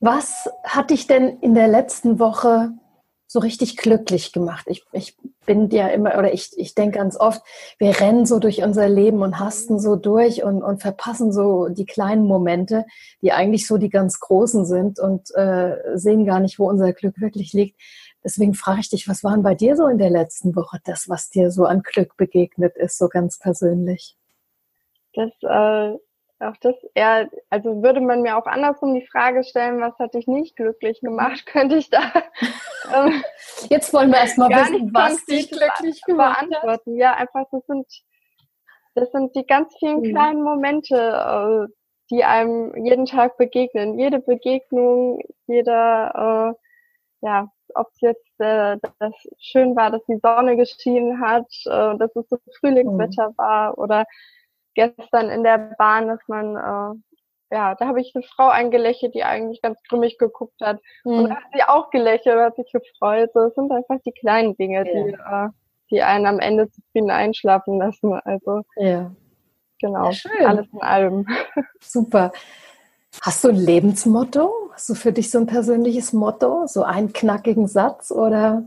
Was 0.03 0.49
hat 0.65 0.89
dich 0.89 1.07
denn 1.07 1.39
in 1.39 1.53
der 1.53 1.69
letzten 1.69 2.19
Woche 2.19 2.73
so 3.33 3.39
richtig 3.39 3.77
glücklich 3.77 4.31
gemacht. 4.31 4.65
Ich, 4.67 4.85
ich 4.91 5.17
bin 5.47 5.71
ja 5.71 5.87
immer, 5.87 6.19
oder 6.19 6.31
ich, 6.31 6.51
ich 6.55 6.75
denke 6.75 6.99
ganz 6.99 7.19
oft, 7.19 7.41
wir 7.79 7.99
rennen 7.99 8.27
so 8.27 8.37
durch 8.37 8.61
unser 8.61 8.87
Leben 8.87 9.23
und 9.23 9.39
hasten 9.39 9.79
so 9.79 9.95
durch 9.95 10.43
und, 10.43 10.61
und 10.61 10.83
verpassen 10.83 11.33
so 11.33 11.67
die 11.67 11.87
kleinen 11.87 12.27
Momente, 12.27 12.85
die 13.23 13.31
eigentlich 13.31 13.65
so 13.65 13.79
die 13.79 13.89
ganz 13.89 14.19
großen 14.19 14.65
sind 14.67 14.99
und 14.99 15.33
äh, 15.33 15.97
sehen 15.97 16.27
gar 16.27 16.39
nicht, 16.39 16.59
wo 16.59 16.69
unser 16.69 16.93
Glück 16.93 17.19
wirklich 17.19 17.53
liegt. 17.53 17.81
Deswegen 18.23 18.53
frage 18.53 18.81
ich 18.81 18.89
dich, 18.91 19.07
was 19.09 19.23
waren 19.23 19.41
bei 19.41 19.55
dir 19.55 19.75
so 19.75 19.87
in 19.87 19.97
der 19.97 20.11
letzten 20.11 20.55
Woche 20.55 20.77
das, 20.85 21.09
was 21.09 21.31
dir 21.31 21.49
so 21.49 21.65
an 21.65 21.81
Glück 21.81 22.15
begegnet 22.17 22.77
ist, 22.77 22.99
so 22.99 23.09
ganz 23.09 23.39
persönlich? 23.39 24.15
Das 25.15 25.31
äh, 25.41 25.97
auch 26.39 26.57
das 26.61 26.75
eher, 26.93 27.29
also 27.49 27.81
würde 27.81 28.01
man 28.01 28.21
mir 28.21 28.37
auch 28.37 28.45
andersrum 28.45 28.93
die 28.93 29.05
Frage 29.07 29.43
stellen, 29.43 29.79
was 29.79 29.97
hat 29.99 30.13
dich 30.13 30.27
nicht 30.27 30.55
glücklich 30.55 30.99
gemacht, 31.01 31.45
könnte 31.47 31.77
ich 31.77 31.89
da 31.89 32.01
ähm, 32.93 33.23
Jetzt 33.69 33.93
wollen 33.93 34.11
wir 34.11 34.17
erstmal 34.17 34.49
wissen, 34.49 34.93
was 34.93 35.25
dich 35.25 35.49
glücklich 35.49 36.01
gemacht 36.01 36.49
beantworten. 36.49 36.91
Hat. 36.91 36.97
Ja, 36.97 37.13
einfach 37.13 37.45
das 37.51 37.65
sind 37.65 37.87
das 38.95 39.11
sind 39.11 39.35
die 39.35 39.45
ganz 39.45 39.75
vielen 39.79 40.01
mhm. 40.01 40.11
kleinen 40.11 40.43
Momente, 40.43 40.95
äh, 40.95 41.73
die 42.11 42.23
einem 42.23 42.85
jeden 42.85 43.05
Tag 43.05 43.37
begegnen. 43.37 43.97
Jede 43.97 44.19
Begegnung, 44.19 45.21
jeder, 45.47 46.53
äh, 47.21 47.25
ja, 47.25 47.51
ob 47.73 47.87
es 47.93 48.01
jetzt 48.01 48.39
äh, 48.39 48.77
das 48.99 49.13
schön 49.39 49.75
war, 49.75 49.89
dass 49.89 50.05
die 50.05 50.19
Sonne 50.21 50.57
geschienen 50.57 51.21
hat, 51.21 51.47
äh, 51.65 51.97
dass 51.97 52.15
es 52.15 52.29
so 52.29 52.37
Frühlingswetter 52.59 53.29
mhm. 53.29 53.37
war 53.37 53.77
oder 53.77 54.05
gestern 54.75 55.29
in 55.29 55.43
der 55.43 55.75
Bahn, 55.77 56.07
dass 56.07 56.19
man, 56.27 56.55
äh, 56.55 57.55
ja, 57.55 57.75
da 57.75 57.87
habe 57.87 58.01
ich 58.01 58.13
eine 58.15 58.23
Frau 58.23 58.47
angelächelt, 58.47 59.13
die 59.13 59.23
eigentlich 59.23 59.61
ganz 59.61 59.79
grimmig 59.87 60.17
geguckt 60.17 60.59
hat. 60.61 60.79
Mhm. 61.03 61.13
Und 61.13 61.29
da 61.29 61.35
hat 61.35 61.43
sie 61.53 61.63
auch 61.63 61.89
gelächelt 61.91 62.35
und 62.35 62.41
hat 62.41 62.55
sich 62.55 62.71
gefreut. 62.71 63.31
So, 63.33 63.41
es 63.41 63.55
sind 63.55 63.71
einfach 63.71 63.99
die 64.05 64.11
kleinen 64.11 64.55
Dinge, 64.57 64.77
ja. 64.77 64.83
die, 64.83 65.09
äh, 65.11 65.49
die 65.91 66.01
einen 66.01 66.25
am 66.25 66.39
Ende 66.39 66.69
zufrieden 66.71 67.11
einschlafen 67.11 67.77
lassen. 67.77 68.13
Also, 68.13 68.61
ja. 68.77 69.11
genau, 69.79 70.09
ja, 70.09 70.47
alles 70.47 70.67
in 70.73 70.81
allem. 70.81 71.27
Super. 71.79 72.31
Hast 73.21 73.43
du 73.43 73.49
ein 73.49 73.55
Lebensmotto? 73.55 74.71
Hast 74.73 74.89
du 74.89 74.95
für 74.95 75.11
dich 75.13 75.29
so 75.29 75.37
ein 75.37 75.45
persönliches 75.45 76.13
Motto? 76.13 76.65
So 76.65 76.83
einen 76.83 77.13
knackigen 77.13 77.67
Satz 77.67 78.11
oder? 78.11 78.63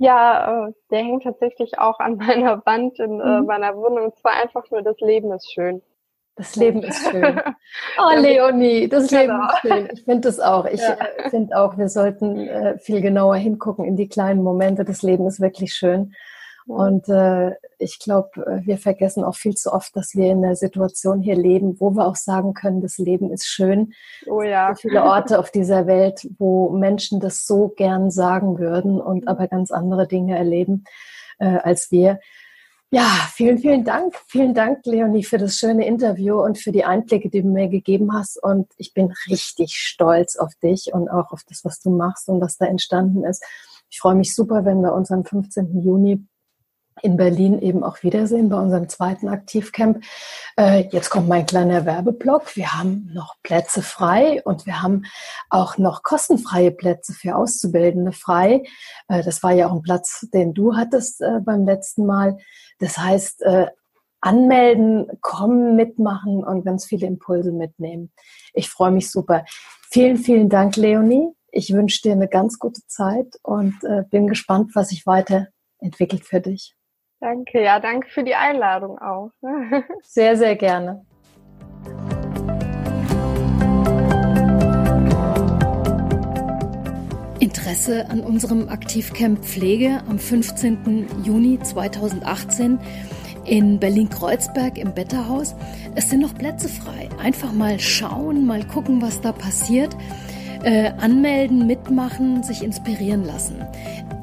Ja, 0.00 0.68
äh, 0.68 0.72
der 0.90 1.00
hängt 1.00 1.24
tatsächlich 1.24 1.78
auch 1.78 2.00
an 2.00 2.16
meiner 2.16 2.64
Wand 2.64 2.98
in 2.98 3.20
äh, 3.20 3.40
mhm. 3.40 3.46
meiner 3.46 3.76
Wohnung. 3.76 4.06
Und 4.06 4.16
zwar 4.16 4.32
einfach 4.32 4.68
nur, 4.70 4.82
das 4.82 4.98
Leben 5.00 5.30
ist 5.32 5.52
schön. 5.52 5.82
Das 6.36 6.56
Leben 6.56 6.82
ist 6.82 7.10
schön. 7.10 7.40
Oh, 7.98 8.18
Leonie, 8.18 8.88
das 8.88 9.08
genau. 9.08 9.20
Leben 9.20 9.42
ist 9.42 9.60
schön. 9.60 9.88
Ich 9.92 10.04
finde 10.04 10.20
das 10.22 10.40
auch. 10.40 10.64
Ich 10.64 10.80
ja. 10.80 10.94
Äh, 10.94 11.28
finde 11.28 11.56
auch, 11.56 11.76
wir 11.76 11.88
sollten 11.90 12.38
äh, 12.38 12.78
viel 12.78 13.02
genauer 13.02 13.36
hingucken 13.36 13.84
in 13.84 13.96
die 13.96 14.08
kleinen 14.08 14.42
Momente. 14.42 14.84
Das 14.84 15.02
Leben 15.02 15.26
ist 15.26 15.40
wirklich 15.40 15.74
schön. 15.74 16.14
Und 16.70 17.08
äh, 17.08 17.56
ich 17.78 17.98
glaube, 17.98 18.46
äh, 18.46 18.64
wir 18.64 18.78
vergessen 18.78 19.24
auch 19.24 19.34
viel 19.34 19.56
zu 19.56 19.72
oft, 19.72 19.96
dass 19.96 20.14
wir 20.14 20.30
in 20.30 20.44
einer 20.44 20.54
Situation 20.54 21.20
hier 21.20 21.34
leben, 21.34 21.80
wo 21.80 21.90
wir 21.90 22.06
auch 22.06 22.14
sagen 22.14 22.54
können, 22.54 22.80
das 22.80 22.96
Leben 22.98 23.32
ist 23.32 23.46
schön. 23.46 23.92
Oh 24.28 24.42
ja. 24.42 24.72
So 24.74 24.82
viele 24.82 25.02
Orte 25.02 25.40
auf 25.40 25.50
dieser 25.50 25.88
Welt, 25.88 26.28
wo 26.38 26.70
Menschen 26.70 27.18
das 27.18 27.44
so 27.44 27.68
gern 27.68 28.12
sagen 28.12 28.60
würden 28.60 29.00
und 29.00 29.26
aber 29.26 29.48
ganz 29.48 29.72
andere 29.72 30.06
Dinge 30.06 30.38
erleben 30.38 30.84
äh, 31.40 31.56
als 31.56 31.90
wir. 31.90 32.20
Ja, 32.92 33.08
vielen, 33.32 33.58
vielen 33.58 33.84
Dank. 33.84 34.14
Vielen 34.28 34.54
Dank, 34.54 34.86
Leonie, 34.86 35.24
für 35.24 35.38
das 35.38 35.56
schöne 35.56 35.86
Interview 35.86 36.40
und 36.40 36.56
für 36.56 36.70
die 36.70 36.84
Einblicke, 36.84 37.30
die 37.30 37.42
du 37.42 37.48
mir 37.48 37.68
gegeben 37.68 38.12
hast. 38.12 38.40
Und 38.40 38.68
ich 38.76 38.94
bin 38.94 39.12
richtig 39.28 39.74
stolz 39.74 40.36
auf 40.36 40.54
dich 40.62 40.92
und 40.92 41.08
auch 41.08 41.32
auf 41.32 41.42
das, 41.48 41.64
was 41.64 41.80
du 41.80 41.90
machst 41.90 42.28
und 42.28 42.40
was 42.40 42.58
da 42.58 42.66
entstanden 42.66 43.24
ist. 43.24 43.44
Ich 43.90 43.98
freue 43.98 44.14
mich 44.14 44.36
super, 44.36 44.64
wenn 44.64 44.82
wir 44.82 44.92
uns 44.92 45.10
am 45.10 45.24
15. 45.24 45.80
Juni 45.82 46.24
in 47.02 47.16
Berlin 47.16 47.60
eben 47.60 47.82
auch 47.82 48.02
wiedersehen 48.02 48.48
bei 48.48 48.58
unserem 48.58 48.88
zweiten 48.88 49.28
Aktivcamp. 49.28 50.02
Äh, 50.56 50.88
jetzt 50.90 51.10
kommt 51.10 51.28
mein 51.28 51.46
kleiner 51.46 51.86
Werbeblock. 51.86 52.56
Wir 52.56 52.74
haben 52.74 53.10
noch 53.12 53.36
Plätze 53.42 53.82
frei 53.82 54.42
und 54.44 54.66
wir 54.66 54.82
haben 54.82 55.04
auch 55.48 55.78
noch 55.78 56.02
kostenfreie 56.02 56.70
Plätze 56.70 57.12
für 57.12 57.36
Auszubildende 57.36 58.12
frei. 58.12 58.64
Äh, 59.08 59.22
das 59.22 59.42
war 59.42 59.52
ja 59.52 59.68
auch 59.68 59.72
ein 59.72 59.82
Platz, 59.82 60.26
den 60.32 60.54
du 60.54 60.76
hattest 60.76 61.20
äh, 61.20 61.40
beim 61.40 61.64
letzten 61.64 62.06
Mal. 62.06 62.38
Das 62.78 62.96
heißt, 62.96 63.44
anmelden, 64.22 65.06
kommen, 65.20 65.76
mitmachen 65.76 66.42
und 66.42 66.64
ganz 66.64 66.86
viele 66.86 67.06
Impulse 67.06 67.52
mitnehmen. 67.52 68.10
Ich 68.54 68.70
freue 68.70 68.90
mich 68.90 69.10
super. 69.10 69.44
Vielen, 69.90 70.16
vielen 70.16 70.48
Dank, 70.48 70.76
Leonie. 70.76 71.28
Ich 71.52 71.74
wünsche 71.74 72.00
dir 72.00 72.12
eine 72.12 72.28
ganz 72.28 72.58
gute 72.58 72.80
Zeit 72.86 73.38
und 73.42 73.74
bin 74.08 74.28
gespannt, 74.28 74.70
was 74.74 74.88
sich 74.88 75.04
weiterentwickelt 75.04 76.24
für 76.24 76.40
dich. 76.40 76.74
Danke, 77.20 77.62
ja, 77.62 77.80
danke 77.80 78.08
für 78.08 78.24
die 78.24 78.34
Einladung 78.34 78.98
auch. 78.98 79.30
sehr, 80.02 80.36
sehr 80.38 80.56
gerne. 80.56 81.04
Interesse 87.40 88.08
an 88.08 88.20
unserem 88.20 88.68
Aktivcamp 88.70 89.44
Pflege 89.44 90.02
am 90.08 90.18
15. 90.18 91.22
Juni 91.22 91.58
2018 91.58 92.78
in 93.44 93.78
Berlin-Kreuzberg 93.78 94.78
im 94.78 94.94
Betterhaus. 94.94 95.54
Es 95.94 96.08
sind 96.08 96.20
noch 96.20 96.34
Plätze 96.34 96.68
frei. 96.68 97.08
Einfach 97.22 97.52
mal 97.52 97.78
schauen, 97.78 98.46
mal 98.46 98.64
gucken, 98.64 99.02
was 99.02 99.20
da 99.20 99.32
passiert. 99.32 99.94
Äh, 100.62 100.92
anmelden, 100.98 101.66
mitmachen, 101.66 102.42
sich 102.42 102.62
inspirieren 102.62 103.24
lassen. 103.24 103.66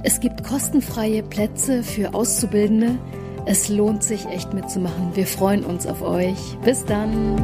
Es 0.03 0.19
gibt 0.19 0.43
kostenfreie 0.43 1.23
Plätze 1.23 1.83
für 1.83 2.13
Auszubildende. 2.13 2.97
Es 3.45 3.69
lohnt 3.69 4.03
sich 4.03 4.25
echt 4.27 4.53
mitzumachen. 4.53 5.15
Wir 5.15 5.25
freuen 5.25 5.63
uns 5.63 5.88
auf 5.88 6.01
euch. 6.01 6.57
Bis 6.63 6.86
dann. 6.86 7.36